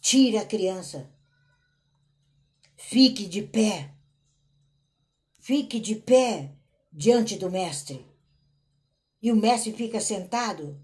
Tira 0.00 0.42
a 0.42 0.46
criança. 0.46 1.10
Fique 2.76 3.26
de 3.26 3.42
pé. 3.42 3.92
Fique 5.40 5.80
de 5.80 5.96
pé 5.96 6.52
diante 6.92 7.36
do 7.36 7.50
mestre. 7.50 8.06
E 9.20 9.32
o 9.32 9.36
mestre 9.36 9.72
fica 9.72 9.98
sentado 10.00 10.80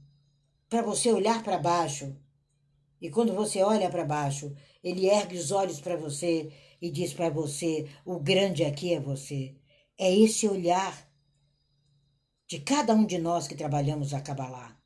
para 0.69 0.83
você 0.83 1.13
olhar 1.13 1.41
para 1.45 1.57
baixo. 1.57 2.17
E 3.01 3.09
quando 3.11 3.33
você 3.33 3.63
olha 3.63 3.89
para 3.89 4.05
baixo, 4.05 4.53
ele 4.85 5.09
ergue 5.09 5.39
os 5.39 5.51
olhos 5.51 5.81
para 5.81 5.97
você 5.97 6.53
e 6.81 6.91
diz 6.91 7.15
para 7.15 7.31
você: 7.31 7.89
o 8.05 8.21
grande 8.21 8.63
aqui 8.63 8.93
é 8.93 9.01
você. 9.01 9.57
É 9.97 10.15
esse 10.15 10.47
olhar 10.47 11.11
de 12.47 12.61
cada 12.61 12.95
um 12.95 13.07
de 13.07 13.17
nós 13.17 13.49
que 13.49 13.57
trabalhamos 13.57 14.13
a 14.13 14.21
Kabbalah. 14.21 14.79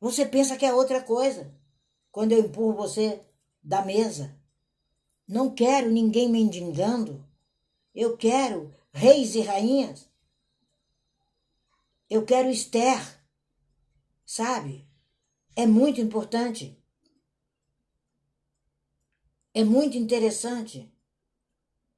Você 0.00 0.24
pensa 0.24 0.56
que 0.56 0.64
é 0.64 0.72
outra 0.72 1.02
coisa 1.02 1.52
quando 2.12 2.32
eu 2.32 2.38
empurro 2.38 2.76
você 2.76 3.20
da 3.60 3.84
mesa. 3.84 4.38
Não 5.26 5.52
quero 5.52 5.90
ninguém 5.90 6.28
mendigando. 6.28 7.26
Eu 7.92 8.16
quero 8.16 8.72
reis 8.92 9.34
e 9.34 9.40
rainhas. 9.40 10.08
Eu 12.08 12.24
quero 12.24 12.48
Esther. 12.48 13.00
Sabe? 14.24 14.86
É 15.56 15.66
muito 15.66 16.00
importante. 16.00 16.78
É 19.58 19.64
muito 19.64 19.96
interessante 19.96 20.86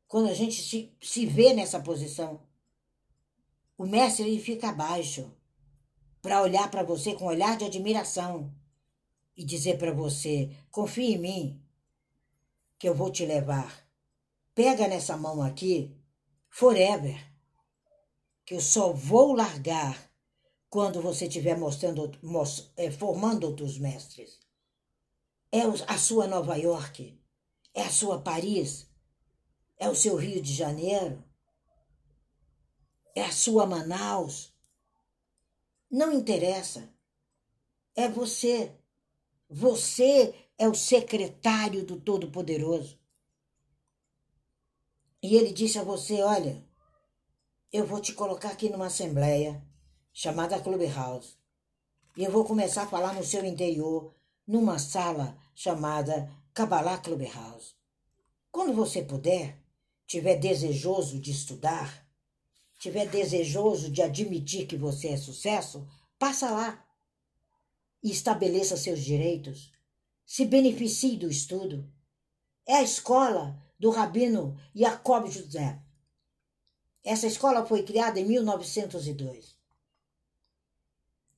quando 0.06 0.28
a 0.28 0.32
gente 0.32 0.62
se, 0.62 0.96
se 1.02 1.26
vê 1.26 1.52
nessa 1.52 1.80
posição. 1.80 2.40
O 3.76 3.84
mestre 3.84 4.28
ele 4.28 4.40
fica 4.40 4.68
abaixo 4.68 5.28
para 6.22 6.40
olhar 6.40 6.70
para 6.70 6.84
você 6.84 7.16
com 7.16 7.24
um 7.24 7.26
olhar 7.26 7.58
de 7.58 7.64
admiração 7.64 8.54
e 9.36 9.44
dizer 9.44 9.76
para 9.76 9.90
você: 9.90 10.56
confie 10.70 11.14
em 11.14 11.18
mim, 11.18 11.62
que 12.78 12.88
eu 12.88 12.94
vou 12.94 13.10
te 13.10 13.26
levar. 13.26 13.84
Pega 14.54 14.86
nessa 14.86 15.16
mão 15.16 15.42
aqui, 15.42 15.92
forever, 16.48 17.20
que 18.46 18.54
eu 18.54 18.60
só 18.60 18.92
vou 18.92 19.32
largar 19.32 20.12
quando 20.70 21.02
você 21.02 21.26
estiver 21.26 21.58
mostrando, 21.58 22.08
é, 22.76 22.88
formando 22.88 23.48
outros 23.48 23.76
mestres. 23.78 24.38
É 25.50 25.62
a 25.88 25.98
sua 25.98 26.28
Nova 26.28 26.54
York, 26.54 27.17
é 27.78 27.84
a 27.84 27.90
sua 27.92 28.20
Paris, 28.20 28.88
é 29.78 29.88
o 29.88 29.94
seu 29.94 30.16
Rio 30.16 30.42
de 30.42 30.52
Janeiro, 30.52 31.22
é 33.14 33.22
a 33.22 33.30
sua 33.30 33.66
Manaus. 33.66 34.52
Não 35.88 36.12
interessa. 36.12 36.92
É 37.94 38.08
você. 38.08 38.76
Você 39.48 40.34
é 40.58 40.68
o 40.68 40.74
secretário 40.74 41.86
do 41.86 42.00
Todo-Poderoso. 42.00 42.98
E 45.22 45.36
ele 45.36 45.52
disse 45.52 45.78
a 45.78 45.84
você: 45.84 46.20
Olha, 46.20 46.66
eu 47.72 47.86
vou 47.86 48.00
te 48.00 48.12
colocar 48.12 48.50
aqui 48.50 48.68
numa 48.68 48.86
assembleia 48.86 49.64
chamada 50.12 50.60
Clubhouse. 50.60 51.36
E 52.16 52.24
eu 52.24 52.32
vou 52.32 52.44
começar 52.44 52.82
a 52.82 52.88
falar 52.88 53.14
no 53.14 53.22
seu 53.22 53.44
interior, 53.44 54.12
numa 54.44 54.80
sala 54.80 55.38
chamada 55.54 56.28
Kabbalah 56.58 56.98
Clubhouse. 56.98 57.76
Quando 58.50 58.72
você 58.72 59.00
puder, 59.00 59.62
tiver 60.08 60.34
desejoso 60.34 61.20
de 61.20 61.30
estudar, 61.30 62.04
tiver 62.80 63.06
desejoso 63.06 63.88
de 63.88 64.02
admitir 64.02 64.66
que 64.66 64.76
você 64.76 65.10
é 65.10 65.16
sucesso, 65.16 65.88
passa 66.18 66.50
lá 66.50 66.84
e 68.02 68.10
estabeleça 68.10 68.76
seus 68.76 68.98
direitos. 68.98 69.70
Se 70.26 70.44
beneficie 70.44 71.16
do 71.16 71.30
estudo. 71.30 71.88
É 72.66 72.74
a 72.74 72.82
escola 72.82 73.56
do 73.78 73.90
rabino 73.90 74.60
Jacob 74.74 75.30
José. 75.30 75.80
Essa 77.04 77.28
escola 77.28 77.64
foi 77.64 77.84
criada 77.84 78.18
em 78.18 78.24
1902. 78.24 79.56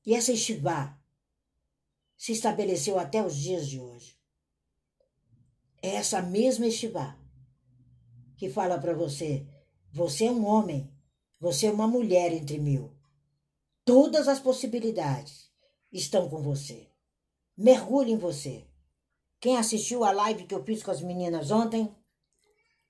E 0.07 0.15
essa 0.15 0.33
estivá 0.33 0.99
se 2.17 2.33
estabeleceu 2.33 2.99
até 2.99 3.23
os 3.23 3.37
dias 3.37 3.69
de 3.69 3.79
hoje. 3.79 4.19
É 5.83 5.95
essa 5.95 6.21
mesma 6.21 6.67
estivá 6.67 7.19
que 8.37 8.51
fala 8.51 8.79
para 8.79 8.95
você: 8.95 9.47
você 9.93 10.27
é 10.27 10.31
um 10.31 10.47
homem, 10.47 10.93
você 11.41 11.67
é 11.67 11.73
uma 11.73 11.87
mulher 11.87 12.33
entre 12.33 12.59
mil. 12.59 12.93
Todas 13.85 14.29
as 14.29 14.39
possibilidades 14.39 15.51
estão 15.91 16.29
com 16.29 16.43
você. 16.43 16.89
Mergulhe 17.57 18.13
em 18.13 18.19
você. 18.19 18.67
Quem 19.41 19.57
assistiu 19.57 20.05
a 20.05 20.13
live 20.13 20.45
que 20.47 20.55
eu 20.55 20.63
fiz 20.65 20.83
com 20.83 20.91
as 20.91 21.01
meninas 21.01 21.51
ontem, 21.51 21.95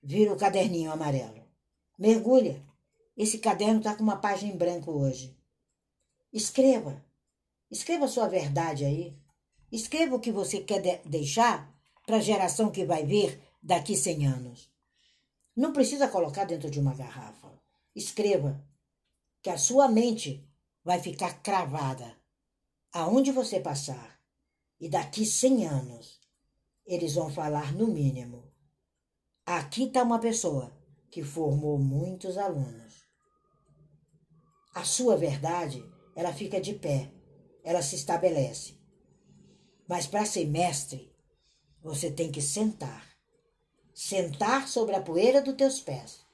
vira 0.03 0.33
o 0.33 0.37
caderninho 0.37 0.91
amarelo. 0.91 1.43
Mergulha. 1.97 2.61
Esse 3.15 3.39
caderno 3.39 3.79
está 3.79 3.95
com 3.95 4.03
uma 4.03 4.17
página 4.17 4.51
em 4.51 4.57
branco 4.57 4.91
hoje. 4.91 5.37
Escreva. 6.31 7.05
Escreva 7.69 8.07
sua 8.07 8.27
verdade 8.27 8.83
aí. 8.83 9.17
Escreva 9.71 10.15
o 10.15 10.19
que 10.19 10.31
você 10.31 10.61
quer 10.61 10.81
de 10.81 11.09
deixar 11.09 11.73
para 12.11 12.17
a 12.17 12.21
geração 12.21 12.69
que 12.69 12.83
vai 12.83 13.05
vir 13.05 13.41
daqui 13.63 13.95
100 13.95 14.27
anos. 14.27 14.69
Não 15.55 15.71
precisa 15.71 16.09
colocar 16.09 16.43
dentro 16.43 16.69
de 16.69 16.77
uma 16.77 16.93
garrafa. 16.93 17.49
Escreva, 17.95 18.61
que 19.41 19.49
a 19.49 19.57
sua 19.57 19.87
mente 19.87 20.45
vai 20.83 20.99
ficar 20.99 21.41
cravada 21.41 22.13
aonde 22.91 23.31
você 23.31 23.61
passar. 23.61 24.19
E 24.77 24.89
daqui 24.89 25.25
100 25.25 25.65
anos, 25.65 26.19
eles 26.85 27.15
vão 27.15 27.29
falar 27.29 27.73
no 27.73 27.87
mínimo. 27.87 28.51
Aqui 29.45 29.85
está 29.85 30.03
uma 30.03 30.19
pessoa 30.19 30.69
que 31.09 31.23
formou 31.23 31.79
muitos 31.79 32.37
alunos. 32.37 33.05
A 34.75 34.83
sua 34.83 35.15
verdade, 35.15 35.81
ela 36.13 36.33
fica 36.33 36.59
de 36.59 36.73
pé, 36.73 37.09
ela 37.63 37.81
se 37.81 37.95
estabelece. 37.95 38.77
Mas 39.87 40.07
para 40.07 40.25
ser 40.25 40.45
mestre, 40.45 41.10
você 41.81 42.11
tem 42.11 42.31
que 42.31 42.41
sentar. 42.41 43.09
Sentar 43.93 44.67
sobre 44.67 44.95
a 44.95 45.01
poeira 45.01 45.41
dos 45.41 45.55
teus 45.55 45.79
pés. 45.79 46.25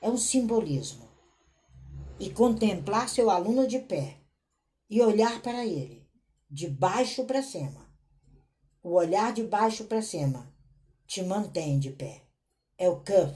É 0.00 0.08
um 0.08 0.16
simbolismo. 0.16 1.08
E 2.18 2.30
contemplar 2.30 3.08
seu 3.08 3.30
aluno 3.30 3.66
de 3.66 3.78
pé 3.78 4.18
e 4.88 5.00
olhar 5.00 5.40
para 5.40 5.64
ele, 5.64 6.06
de 6.50 6.68
baixo 6.68 7.24
para 7.24 7.42
cima. 7.42 7.90
O 8.82 8.90
olhar 8.90 9.32
de 9.32 9.42
baixo 9.42 9.84
para 9.84 10.02
cima 10.02 10.52
te 11.06 11.22
mantém 11.22 11.78
de 11.78 11.90
pé. 11.90 12.22
É 12.76 12.88
o 12.88 12.96
cuff. 12.96 13.34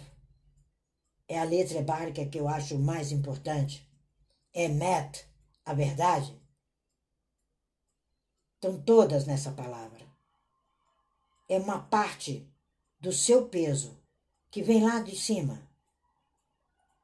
É 1.28 1.38
a 1.38 1.44
letra 1.44 1.78
hebraica 1.78 2.26
que 2.26 2.38
eu 2.38 2.48
acho 2.48 2.78
mais 2.78 3.12
importante. 3.12 3.88
É 4.52 4.68
met, 4.68 5.26
a 5.64 5.72
verdade. 5.72 6.40
Estão 8.54 8.80
todas 8.82 9.26
nessa 9.26 9.52
palavra. 9.52 10.05
É 11.48 11.58
uma 11.58 11.80
parte 11.80 12.48
do 12.98 13.12
seu 13.12 13.48
peso 13.48 13.96
que 14.50 14.62
vem 14.62 14.84
lá 14.84 15.00
de 15.00 15.16
cima. 15.16 15.68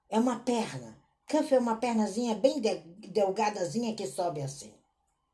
É 0.08 0.18
uma 0.18 0.40
perna 0.40 1.02
Cuff 1.32 1.54
é 1.54 1.58
uma 1.58 1.76
pernazinha 1.76 2.34
bem 2.34 2.60
delgadazinha 2.60 3.94
que 3.94 4.06
sobe 4.06 4.42
assim, 4.42 4.70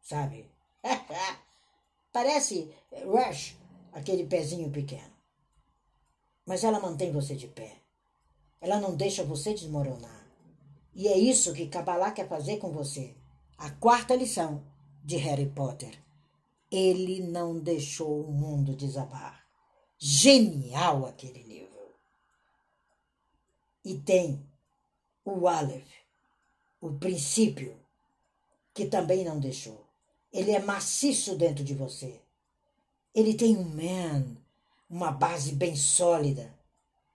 sabe? 0.01 0.49
Parece 2.13 2.73
Rush, 3.05 3.57
aquele 3.93 4.25
pezinho 4.25 4.71
pequeno. 4.71 5.13
Mas 6.47 6.63
ela 6.63 6.79
mantém 6.79 7.11
você 7.11 7.35
de 7.35 7.49
pé. 7.49 7.79
Ela 8.61 8.81
não 8.81 8.95
deixa 8.95 9.25
você 9.25 9.53
desmoronar. 9.53 10.25
E 10.95 11.09
é 11.09 11.19
isso 11.19 11.53
que 11.53 11.67
Kabbalah 11.67 12.13
quer 12.13 12.29
fazer 12.29 12.59
com 12.59 12.71
você. 12.71 13.17
A 13.57 13.71
quarta 13.71 14.15
lição 14.15 14.65
de 15.03 15.17
Harry 15.17 15.47
Potter. 15.47 15.99
Ele 16.71 17.21
não 17.21 17.59
deixou 17.59 18.23
o 18.25 18.33
mundo 18.33 18.77
desabar. 18.77 19.47
Genial 19.99 21.07
aquele 21.07 21.43
livro. 21.43 21.95
E 23.85 23.99
tem 23.99 24.47
o 25.25 25.49
Aleph, 25.49 25.89
o 26.81 26.93
princípio, 26.95 27.79
que 28.75 28.87
também 28.87 29.25
não 29.25 29.41
deixou. 29.41 29.87
Ele 30.33 30.51
é 30.51 30.59
maciço 30.59 31.37
dentro 31.37 31.65
de 31.65 31.75
você. 31.75 32.21
Ele 33.15 33.35
tem 33.35 33.57
um 33.57 33.65
man, 33.65 34.37
uma 34.89 35.11
base 35.11 35.53
bem 35.53 35.75
sólida. 35.75 36.55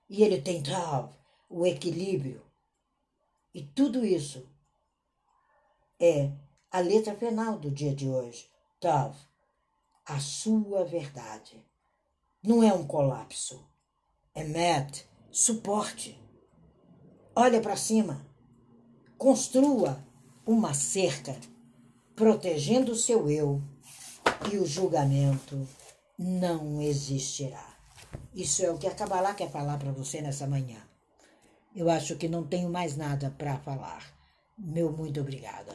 E 0.09 0.23
ele 0.23 0.41
tem 0.41 0.61
Tav, 0.61 1.11
o 1.49 1.65
equilíbrio. 1.65 2.41
E 3.53 3.61
tudo 3.61 4.03
isso 4.03 4.45
é 5.99 6.31
a 6.71 6.79
letra 6.79 7.15
final 7.15 7.57
do 7.57 7.69
dia 7.69 7.95
de 7.95 8.09
hoje. 8.09 8.49
Tav, 8.79 9.15
a 10.05 10.19
sua 10.19 10.83
verdade. 10.83 11.65
Não 12.43 12.61
é 12.63 12.73
um 12.73 12.85
colapso. 12.85 13.65
É 14.35 14.43
met, 14.43 15.07
suporte. 15.31 16.19
Olha 17.35 17.61
para 17.61 17.75
cima. 17.75 18.25
Construa 19.17 20.05
uma 20.45 20.73
cerca 20.73 21.35
protegendo 22.15 22.91
o 22.91 22.95
seu 22.95 23.29
eu 23.29 23.61
e 24.51 24.57
o 24.57 24.65
julgamento 24.65 25.67
não 26.17 26.81
existirá. 26.81 27.73
Isso 28.35 28.63
é 28.63 28.69
o 28.69 28.77
que 28.77 28.87
a 28.87 28.93
Kabbalah 28.93 29.33
quer 29.33 29.49
falar 29.49 29.77
para 29.77 29.91
você 29.91 30.21
nessa 30.21 30.45
manhã. 30.45 30.81
Eu 31.75 31.89
acho 31.89 32.15
que 32.17 32.27
não 32.27 32.45
tenho 32.45 32.69
mais 32.69 32.95
nada 32.95 33.33
para 33.37 33.57
falar. 33.59 34.03
Meu 34.57 34.91
muito 34.91 35.19
obrigada. 35.19 35.71